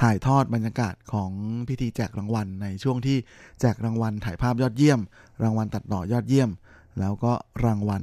[0.00, 1.30] ถ่ายทอดบรรยากาศของ
[1.68, 3.16] พิธีแจกรางวัล ในช่วงที่
[3.60, 5.00] แจกรางวัลถ่ายภาพยอดเยี่ยม
[5.42, 6.50] รางวัลตัดต่อยอดเยี่ยม
[7.00, 7.32] แล้วก็
[7.64, 8.02] รางวัล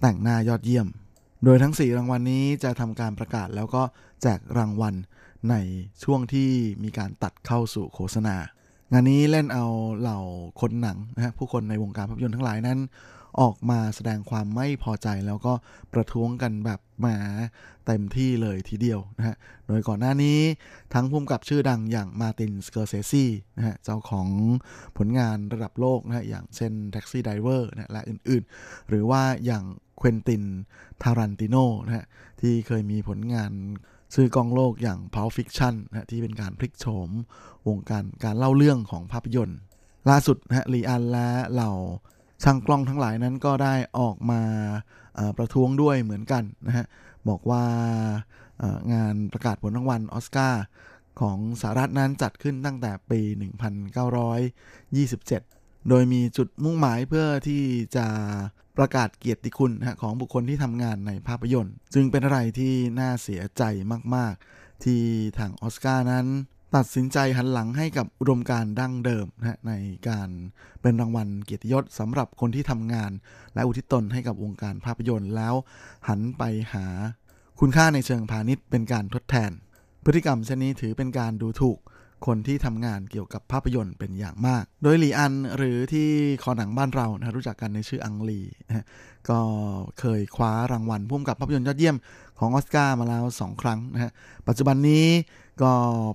[0.00, 0.86] แต่งหน้ายอดเยี่ยม
[1.44, 3.82] โดยทั้ง 4 รางวัลนนี้จะทำการประกาศแล้วก็
[4.22, 4.94] แจกรางวัล
[5.50, 5.54] ใน
[6.04, 6.50] ช่วงที่
[6.84, 8.36] มีการตัดเข้าสู่โฆษณา
[8.92, 9.66] งานนี้เล่นเอา
[10.00, 10.20] เหล่า
[10.60, 12.78] คนหนังนะฮะผู้คนในวงการภาพยนตร์ทั้งหลายนั้น
[13.40, 15.52] ออกมาแสดงความไม่พอใจแล้วก็
[15.92, 17.18] ประท้วงกันแบบหมา
[17.86, 19.36] เต็มที่เลยทีเดียวนะฮะ
[19.66, 20.38] โดยก่อนหน้านี้
[20.94, 23.24] ทั้งพุ่มกับชื่อดังอย่างมาตินสเกอร์เซซี
[23.56, 24.28] นะฮะเจ้าของ
[24.96, 29.64] ผลงานระดับโลกนะฮะอย่างเช่น Taxi Driver นะฮะและอื่นๆ หรือว่าอย่าง
[29.98, 30.42] เควินติน
[31.02, 32.06] ทารันติโนนะฮะ
[32.40, 33.52] ที่เคยมีผลงาน
[34.14, 37.10] ซื้อกองโลกอย่าง Pulp Fiction นะฮะที่เป็นการพลิกโฉม
[37.68, 39.58] วงการการเล่าเรื่องของภาพยนตร์
[40.10, 41.72] ล่าสุดนะฮะลีอันและเหล่า
[42.42, 44.40] ช่างกล้องทั้งหลายนั้นก็ได้ออกมา
[45.38, 46.86] ประท้วงด้วยเหมือนกันนะฮะ
[47.28, 47.64] บอกว่า
[48.92, 50.62] งานประกาศผลรางวัลออสการ์
[51.20, 55.57] ของสหรัฐนั้นจัดขึ้นตั้งแต่ปี 1927
[55.88, 57.62] โดยมีจุดมุ่งหมายเพื่อที่
[57.96, 58.06] จะ
[58.76, 59.72] ประกาศเกียรติคุณ
[60.02, 63.62] ของบุคคลที่ทำงานในภาพยนตร์ จึงเป็นอะไรที่น่าเสียใจ
[64.14, 65.02] มาก ๆ ที่
[65.38, 66.26] ทางออสการ์นั้น
[66.76, 69.72] ตัดสินใจหันหลังให้กับอุดมการดั้งเดิมนะใน
[70.08, 70.28] การ
[70.82, 73.10] เป็นรางวัลเกียรติยศสำหรับคนที่ทำงาน
[73.54, 75.54] และอุทิศตนให้กับวงการภาพยนตร์แล้ว
[76.08, 76.86] หันไปหา
[77.60, 79.50] คุณค่าในเชิงพาณิชย์เป็นการทดแทน
[80.04, 81.78] พฤติกรรมเช่นนี้ถือเป็นการดูถูก
[82.26, 86.08] คนที่ทำงานเกี่ยวกับภาพยนตร์เป็นอย่างมาก โดยหลีอันหรือที่
[86.42, 88.40] คอหนังบ้านเรานะรู้จักกันในชื่ออังลี
[89.30, 89.40] ก็
[90.00, 91.96] เคยคว้ารางวัลพุ่มกับภาพยนตร์ยอดเยี่ยม
[92.38, 94.12] ของออสการ์มาแล้ว 2 ครั้งนะฮะ
[94.48, 95.06] ปัจจุบันนี้
[95.62, 95.72] ก็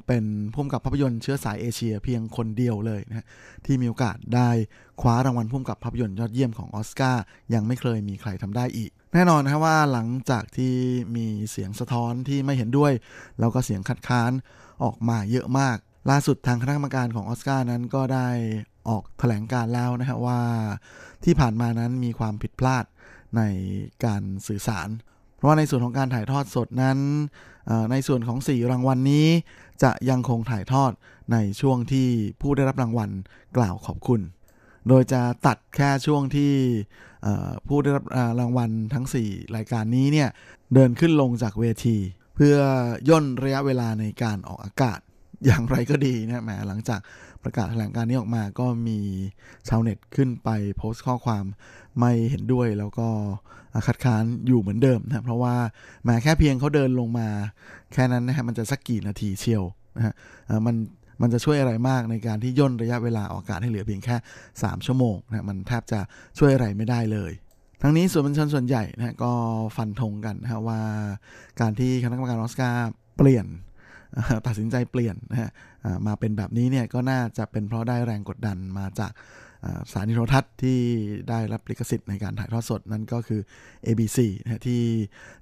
[0.07, 3.25] เป็นพุ่มกับภาพยนตร์เชื้อสายเอเชียเพียงคนเดียวเลยนะ
[3.65, 4.49] ที่มีโอกาสได้
[5.01, 7.23] คว้ารางวัลพุ่มกับภาพยนตร์ยอดเยี่ยมของออสการ์
[7.53, 10.73] ยังไม่เคยมีใครทำได้อีก แน่นอนนะว่าหลังจากที่
[11.15, 12.91] มีเสียงสะท้อนที่ไม่เห็นด้วย
[13.39, 14.31] แล้วก็เสียงคัดค้าน
[14.83, 15.77] ออกมาเยอะมาก
[16.09, 18.27] ล่าสุดทางคณะกรรมการของออสการ์นั้นก็ได้
[18.89, 20.39] ออกแถลงการแล้วนะฮะว่า
[21.23, 22.85] ที่ผ่านมานั้นมีความผิดพลาด
[23.37, 23.41] ใน
[24.05, 24.89] การสื่อสาร
[25.35, 26.99] เพราะว่าในส่วนของการถ่ายทอดสดนั้น
[27.91, 29.27] ในส่วนของ 4 รางวัลนนี้
[29.83, 30.91] จะยังคงถ่ายทอด
[31.31, 32.07] ในช่วงที่
[32.41, 33.09] ผู้ได้รับรางวัล
[33.57, 34.21] กล่าวขอบคุณ
[34.87, 36.53] โดยจะตัดแค่ช่วงที่
[37.67, 38.05] ผู้ได้รับ
[38.39, 40.29] รางวัลทั้ง 4 รายการนี้เนี่ย
[40.73, 41.97] เดินขึ้นลงจากเวที
[42.35, 42.55] เพื่อ
[43.09, 44.99] ย่นระยะเวลาในการออกอากาศ
[45.45, 46.99] อย่างไรก็ดีนะแหมหลังจาก
[47.43, 48.99] ประกาศแถลงการนี้ออกมาก็มี
[49.67, 51.45] ชาวเน็ตขึ้นไปโพสต์ข้อความ
[51.99, 53.07] ไม่เห็นด้วยแล้วก็
[53.87, 55.55] คัดค้านอยู่เหมือนเดิมนะเพราะว่า
[56.03, 57.27] แหมแค่เพียงเขาเดินลงมา
[57.93, 59.63] แค่นั้นนะฮะมันจะสักกี่นาทีเชียว
[59.97, 60.13] นะฮะ
[60.65, 60.75] มัน
[61.21, 64.15] มันจะช่วยอะไรมากในการที่ย่นระยะเวลาออกอากาศให้เหลือเพียงแค่
[64.51, 65.99] 3 ชั่วโมงนะมันแทบจะ
[66.39, 67.31] ช่วยอะไรไม่ได้เลย
[67.81, 69.31] ทั้งนี้ส่วนบัญชนส่วนใหญ่นะก็
[69.77, 70.81] ฟันธงกันนะว่า
[71.59, 73.47] การที่คณะกรรมการออสการ์เปลี่ยน
[74.47, 75.49] ตัดสินใจเปลี่ยนนะฮะ
[76.07, 79.11] มาเป็นแบบนี้เนี่ยก็น่าจะเป็นเพราะได้แรงกดดันมาจาก
[79.91, 80.79] สารนิโทรทัศน์ที่
[81.29, 83.41] ได้รับลิขสิทธิ์ในการถ่ายทอดสดนั่นก็คือ
[83.87, 84.81] ABC นะที่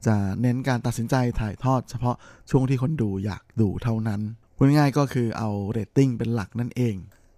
[0.06, 2.16] จะเน้นการตัดสินใจถ่ายทอดเฉพาะ
[2.52, 4.22] ช่วงที่คนดูอยากดูเท่านั้น
[4.56, 6.96] พูดง่ายๆก็คือเอาเรตติ้งเป็นหลักนั่นเอง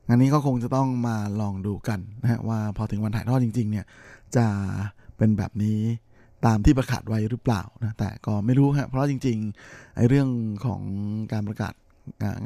[0.08, 3.86] งานนี้ก็คงจะต้องมาลองดูกันนะฮะว่าพอถึงวันถ่ายทอดจริง ๆ เนี่ย
[4.36, 4.46] จะ
[5.18, 5.80] เป็นแบบนี้
[6.46, 10.28] ตามที่ประกาศไว้หรือเปล่านะแต่ก็ไม่รู้ฮะเพราะจริงๆไอ้เรื่อง
[10.66, 10.82] ของ
[11.34, 11.74] การประกาศ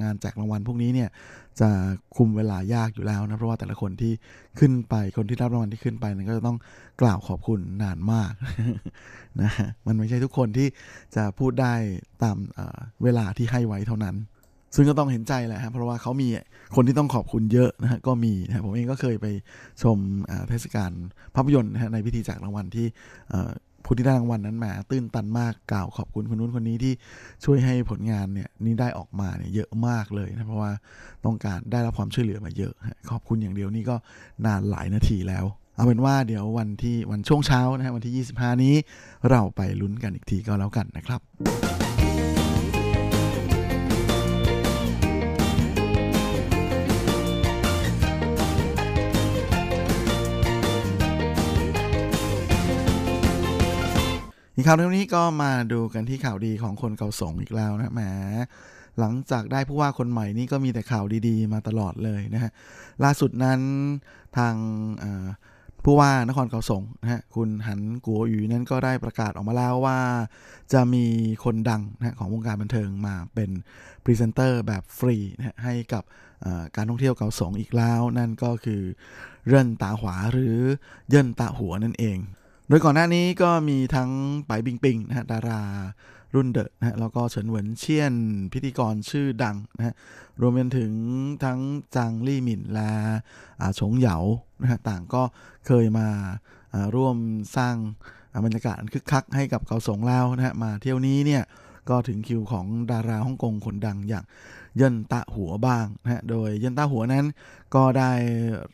[0.02, 1.10] งานแจกรางวัลพวกนี้เนี่ย
[1.60, 1.70] จะ
[2.16, 4.14] คุมเวลายากอยู่แล้วนะเพราะว่าแต่ละคนที่
[4.60, 6.58] ขึ้นไปคนที่รับรางวัลที่ขึ้นไปนั้นก็จะต้อง
[7.02, 8.32] กล่าวขอบคุณนานมาก
[9.42, 9.52] นะ
[9.86, 10.68] มันไม่ใช่ทุกคนที่
[11.16, 11.74] จะพูดได้
[12.24, 12.38] ตาม
[13.04, 14.16] เวลาที่ให้ไว้เท่านั้น
[14.76, 16.28] ซึ่งก็ต้องเห็นใจแหละครับเพราะว่าเขามี
[16.76, 19.28] คนที่ต้องขอบคุณเยอะนะฮะก็มีนะผมเองก็เคยไป
[19.84, 19.98] ชม
[20.50, 20.92] เทศกาล
[21.36, 22.88] ภาพยนตร์นะฮะในพิธีแจกรางวัลที่
[23.88, 26.94] ผู้ที่ได้รางวัลนั้นมา ตื้นตันมากกล่าวขอบคุณคนนู้นคนนี้ที่
[27.46, 30.72] ช่วยให้ผลงานเนี่ยนี้ได้ออกมาเนี่ยเยอะมากเลยนะเพราะว่า
[31.26, 32.74] ต้องการได้รับความช่วยเหลือมาเยอะ
[33.12, 33.96] ขอบคุณอย่างเดียวนี่ก็
[34.46, 38.76] นานหลายนาทีแล้ว เอาเป็นว่าเดี๋ยววันที่วันช่วงเช้านะฮะวันที่ 25 นี้
[39.30, 41.87] เราไปลุ้นกันอีกทีก็แล้วกันนะครับ
[54.58, 58.02] อีกข่าวนี้ก็มาดูกันที่ข่าวดีของคนเกาสงอีกแล้วนะแหม
[59.00, 62.52] หลังจากได้ผู้ว่าคนใหม่นี่ก็มีแต่ข่าวดีๆ มาตลอดเลยนะฮะ
[63.04, 63.60] ล่าสุดนั้น
[64.38, 64.56] ทาง
[65.84, 70.00] ผู้ว่านครเกาสงนะฮะคุณหันกัวอยู่นั้นก็ได้ประกาศออกมาแล้วว่า
[70.74, 71.06] จะมี
[71.44, 73.50] คนดังนะของวงการบันเทิงมาเป็น
[74.04, 76.04] พรีเซนเตอร์แบบฟรีนะให้กับ
[76.76, 78.82] การท่องเที่ยวเกาสงอีกแล้ว นั่นก็คือ
[79.48, 80.58] เริ่นต๋าหัวหรือ
[81.10, 82.18] เยิ่นต๊ะหัวนั่นเอง
[82.70, 84.10] โดยก่อนหน้านี้ก็มีทั้ง
[84.48, 85.62] ไปบิงปิงนะฮะดารา
[86.36, 88.16] รุ่นเดอะนะฮะแล้วก็เฉินเหวินเชียน
[88.54, 89.94] พิธีกรชื่อดังนะฮะ
[90.42, 90.94] รวมไปถึง
[91.44, 91.60] ทั้ง
[91.96, 92.92] จางลี่หมินและ
[93.62, 94.18] อาชงเหยา
[94.62, 95.24] นะฮะต่างก็
[95.68, 96.08] เคยมา
[96.96, 97.18] ร่วม
[97.58, 97.76] สร้าง
[98.46, 101.44] บรรยากาศคึกคักให้กับเกาสงแล้วนะฮะมาเที่ยวนี้เนี่ย
[101.90, 104.26] ก็ถึงคิวของดาราฮ่องกงคนดังอย่าง
[104.78, 107.26] เยินตะหัวบ้างนะฮะ โดยเยินตะหัวนั้น
[107.76, 108.12] ก็ได้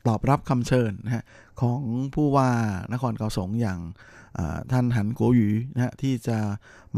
[0.07, 1.23] ตอบรับคำเชิญนะฮะ
[1.61, 1.81] ของ
[2.15, 2.49] ผู้ว่า
[2.93, 3.79] นครเกาสงอย่าง
[4.71, 6.37] ท่านหันโกวหยูนะที่จะ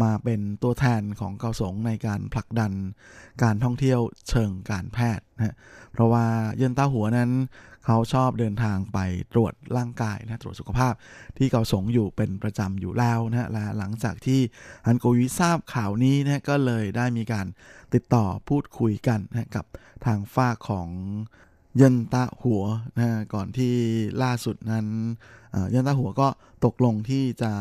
[0.01, 2.71] มาเป็นตัวแทนของเกาสงในการผลักดัน
[3.43, 5.55] การท่องเที่ยวเชิงการแพทย์นะ
[5.91, 6.25] เพราะว่า
[6.57, 7.31] เยินตาหัวนั้น
[7.85, 8.99] เขาชอบเดินทางไป
[9.33, 10.93] ตรวจร่างกายนะตรวจสุขภาพ
[11.37, 14.39] ที่เกาสงอยู่เป็นประจำอยู่แล้วนะฮะและหลังจากที่
[14.87, 17.47] ฮันโกยุทราบข่าวนี้นะก็เลยได้มีการ
[17.93, 19.65] ติดต่อพูดคุยกันนะกับ
[20.05, 20.89] ทางฝ้าของ
[21.77, 22.63] เยินตาหัว
[22.97, 23.73] นะก่อนที่
[24.23, 24.87] ล่าสุดนั้น
[25.73, 26.27] ย่านตาหัวก็
[26.65, 27.51] ตกลงที่จะ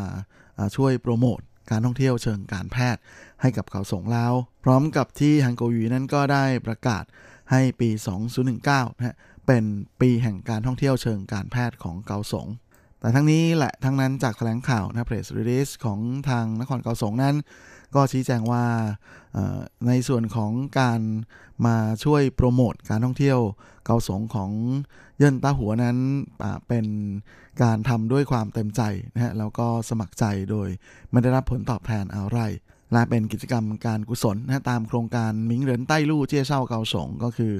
[0.77, 1.41] ช่วยโปรโมท
[1.71, 3.01] การท่องเที่ยวเชิงการแพทย์
[3.41, 4.35] ให้กับเขาสงลาว
[4.65, 7.05] พร้อมกับที่ฮังโกวีนั้นก็ได้ประกาศ
[7.51, 7.91] ให้ปี
[8.45, 9.17] 2019นะ
[9.47, 9.65] เป็น
[10.01, 12.49] ปีแห่งการท่องเที่ยวเชิงการแพทย์ของเกาสง
[13.01, 17.35] แต่ทั้งนี้แหละทั้งนั้นจากแถลงข่าวนะเพรสรีลิสของทางนครเกาสงนั้น
[17.95, 18.65] ก็ชี้แจงว่า
[19.87, 21.01] ในส่วนของการ
[21.67, 23.39] มาช่วยโปรโมทการท่องเที่ยว
[23.85, 24.51] เกาสงของ
[25.19, 25.99] เยินตาหัวนั้น
[26.69, 26.87] เป็น
[27.63, 28.83] การทำด้วยความเต็มใจ
[29.15, 30.69] นะฮะแล้วก็สมัครใจโดย
[31.11, 32.41] ไม่ได้รับผลตอบแทนอะไร
[32.93, 37.53] และเป็นกิจกรรมการกุศลนะตามโครงการมิงเหรินใต้ลู่เจี้ยเช่าเกาสงก็คือ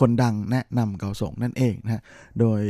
[0.00, 2.02] คนดังแนะนำเกาสงนั่นเองนะ
[2.40, 2.62] โดย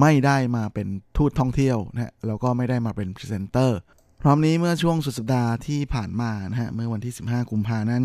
[0.00, 3.78] ไม่ได้มาเป็นทูตท่องเที่ยวนะแล้วก็ไม่ได้มาเป็นพรีเซนเตอร์
[4.26, 8.02] พร้อมนี้เมื่อช่วงสุดสัปดาห์ที่ผ่านมานะฮะเมื่อวันที่ 15 กุมภานั้น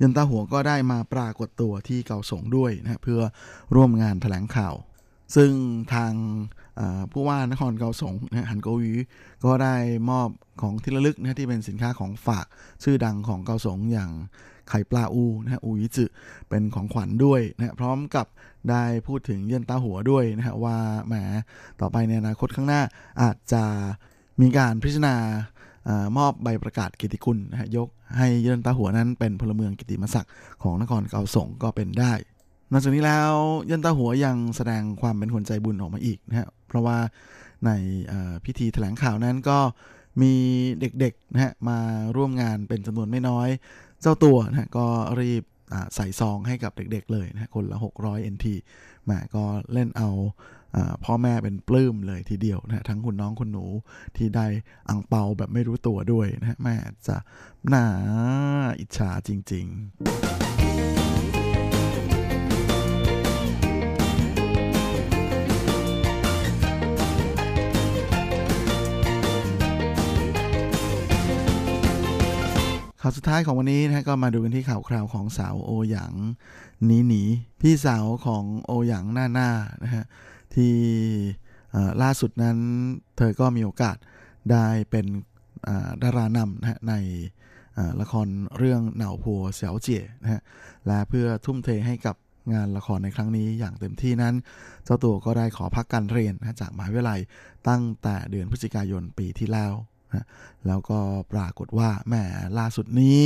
[0.00, 3.20] ยันตาหัวก็ได้มาปรากฏตัวที่เกาสงด้วยนะฮะเพื่อ
[3.74, 4.74] ร่วมงานแถลงข่าว
[5.36, 5.52] ซึ่ง
[5.94, 6.12] ทาง
[7.12, 8.92] ผู้ว่านครเกาสงนะฮันโกวี
[9.44, 9.76] ก็ได้
[10.10, 10.28] มอบ
[10.62, 12.46] ของที่ระลึกนะที่เป็นสินค้าของฝาก
[12.82, 14.10] ชื่อดังของเกาสงอย่าง
[14.68, 16.04] ไข่ปลาอูนะฮะอูยิจึ
[16.48, 18.26] เป็นของขวัญด้วยนะพร้อมกับ
[18.70, 21.14] ได้พูดถึงเย็นตาหัวด้วยนะฮะว่าแหม
[21.80, 22.82] ต่อไปในอนาคตข้างหน้า
[23.22, 23.64] อาจจะ
[24.40, 25.16] มีการพิจารณา
[26.16, 27.88] มอบใบประกาศกิติคุณนะฮะยก
[28.18, 30.32] ให้เยินตาหัวนั้นเป็นพลเมืองกิติมศักดิ์
[30.62, 32.12] ของนครเกาสงก็เป็นได้
[32.72, 33.32] นอกจากนี้แล้ว
[33.70, 36.98] ยันตาหัวยังแสดงความเป็นคนใจบุญออกมาอีกนะฮะเพราะว่า
[37.66, 37.70] ใน
[38.44, 39.58] พิธีแถลงข่าวนั้นก็
[40.22, 40.32] มี
[40.80, 41.78] เด็กๆนะฮะมา
[42.16, 43.48] ร่วมงานเป็นจำนวนไม่น้อย
[44.00, 44.86] เจ้าตัวนะก็
[45.20, 45.42] รีบ
[45.94, 48.46] ใส่ซองให้กับเด็กๆเลยนะคนละ 600 NT
[49.04, 50.08] แม่ก็เล่นเอา
[51.04, 53.66] พ่อแม่เป็นปลื้มเลยทีเดียวนะทั้งคุณน้องคุณหนู
[54.16, 54.46] ที่ได้
[54.88, 56.74] อังเปาแบบไม่รู้ตัวด้วยนะแม่
[57.06, 57.16] จะ
[57.68, 57.86] หน่า
[58.80, 60.40] อิจฉาจริง ๆ
[73.02, 76.14] ข่าวสุดท้ายของวันนี้นะก็มาดูกันที่ข่าวคราวของสาวโอหยาง
[76.84, 77.22] หนีหนี
[77.60, 79.50] พี่สาวของโอหยางหน้าหน้า
[79.84, 80.04] นะฮะ
[80.54, 80.74] ที่
[82.02, 82.58] ล่าสุดนั้น
[83.16, 83.96] เธอก็มีโอกาส
[84.52, 85.06] ได้เป็น
[86.02, 86.94] ดารานำนะฮะใน
[88.00, 88.28] ละคร
[88.58, 90.40] เรื่องเหน่าพัวเสียวเจี๋ยนะฮะ
[90.86, 92.16] และเพื่อทุ่มเทให้กับ
[92.54, 94.34] งานละครในครั้งนี้อย่างเต็มที่นั้น
[94.84, 97.20] เจ้าตัวก็ได้ขอพักการเรียนนะจากมหาวิทยาลัย
[97.68, 99.72] ตั้งแต่เดือนพฤศจิกายนปีที่แล้ว
[100.08, 100.26] นะ
[100.66, 100.98] แล้วก็
[101.32, 102.14] ปรากฏว่าแหม
[102.58, 103.22] ล่าสุดนี้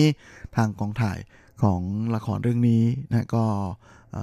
[0.56, 1.18] ทางกองถ่าย
[1.62, 1.80] ของ
[2.14, 3.44] ละครเรื่องนี้นะก็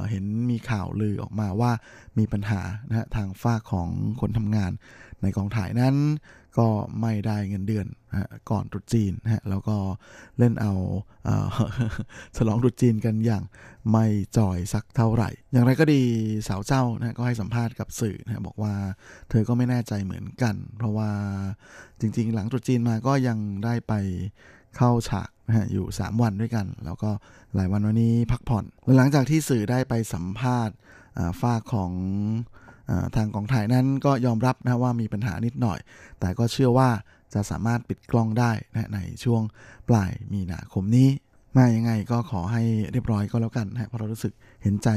[0.09, 1.71] เห็นมีข่าวลือออกมาว่า
[2.17, 3.89] มีปัญหานะทางฝ้าของ
[4.21, 4.71] คนทำงาน
[5.21, 5.95] ในกองถ่ายนั้น
[6.57, 6.67] ก็
[7.01, 9.77] ไม่ได้เงินเดือนนะก่อนตรุษจีนนะแล้วก็
[10.37, 10.73] เล่นเอา
[12.37, 13.43] ฉลองตรุษจีนกันอย่าง
[13.91, 14.05] ไม่
[14.37, 16.01] จ่อยสักเท่าไหร่ อย่างไรก็ดี
[16.47, 18.73] สาวเจ้านะก็ให้สัมภาษณ์กับสื่อนะบอกว่า
[19.29, 21.11] เธอก็ไม่แน่ใจเหมือนกัน เพราะว่า
[21.99, 23.93] จริงๆ หลังตรุษจีนมาก็ยังได้ไป
[24.77, 25.29] เข้าฉาก
[25.73, 27.11] อยู่ 3 วันด้วยกัน แล้วก็
[27.55, 28.63] หลายวันวันนี้พักผ่อน
[28.97, 30.75] หลังจากที่สื่อได้ไปสัมภาษณ์
[31.39, 31.91] ฝ้าของ
[33.15, 35.79] ทางกองถ่ายนั้นก็ยอมรับนะว่ามีปัญหานิดหน่อย
[36.19, 36.89] แต่ก็เชื่อว่า
[37.33, 39.41] จะสามารถปิดกล้องได้นะในช่วง
[39.89, 41.09] ปลายมีนาคมนี้
[41.57, 44.33] มายังไงก็ขอให้เรียบร้อยก็แล้วกันนะเพราะเรารู้สึก
[44.63, 44.89] เห็นใจ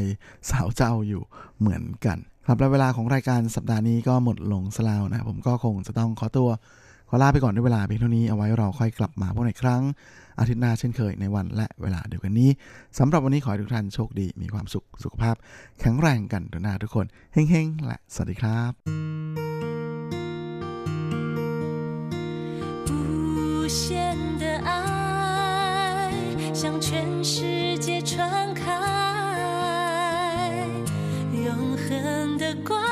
[0.51, 1.23] สาวเจ้าอยู่
[1.59, 6.49] เหมือนกัน ครับและเวลาของรายการสัปดาห์นี้ก็หมดลงสลาวนะผมก็คงจะต้องขอตัว
[7.09, 9.83] ขอลาไปก่อนด้วยเวลาเพียงเท่านี้เอาไว้เราค่อยกลับมาพบในครั้ง
[10.40, 12.50] อาทิตย์หน้าเช่นเคยในวันและเวลาเดียวกันนี้
[13.00, 15.36] สำหรับวันนี้ขอให้ทุกท่านโชคดีมีความสุขสุขภาพ
[15.80, 18.72] แข็งแรงกันทุกหน้าทุกคนเฮ้งๆ และสวัสดีครับ
[22.88, 22.90] 不
[23.80, 23.80] 限
[24.42, 24.70] 的爱
[26.60, 26.90] 向全
[27.32, 27.34] 世
[27.86, 28.12] 界传
[28.62, 28.64] 开
[31.46, 31.48] 永
[31.84, 31.88] 恒
[32.42, 32.83] 的光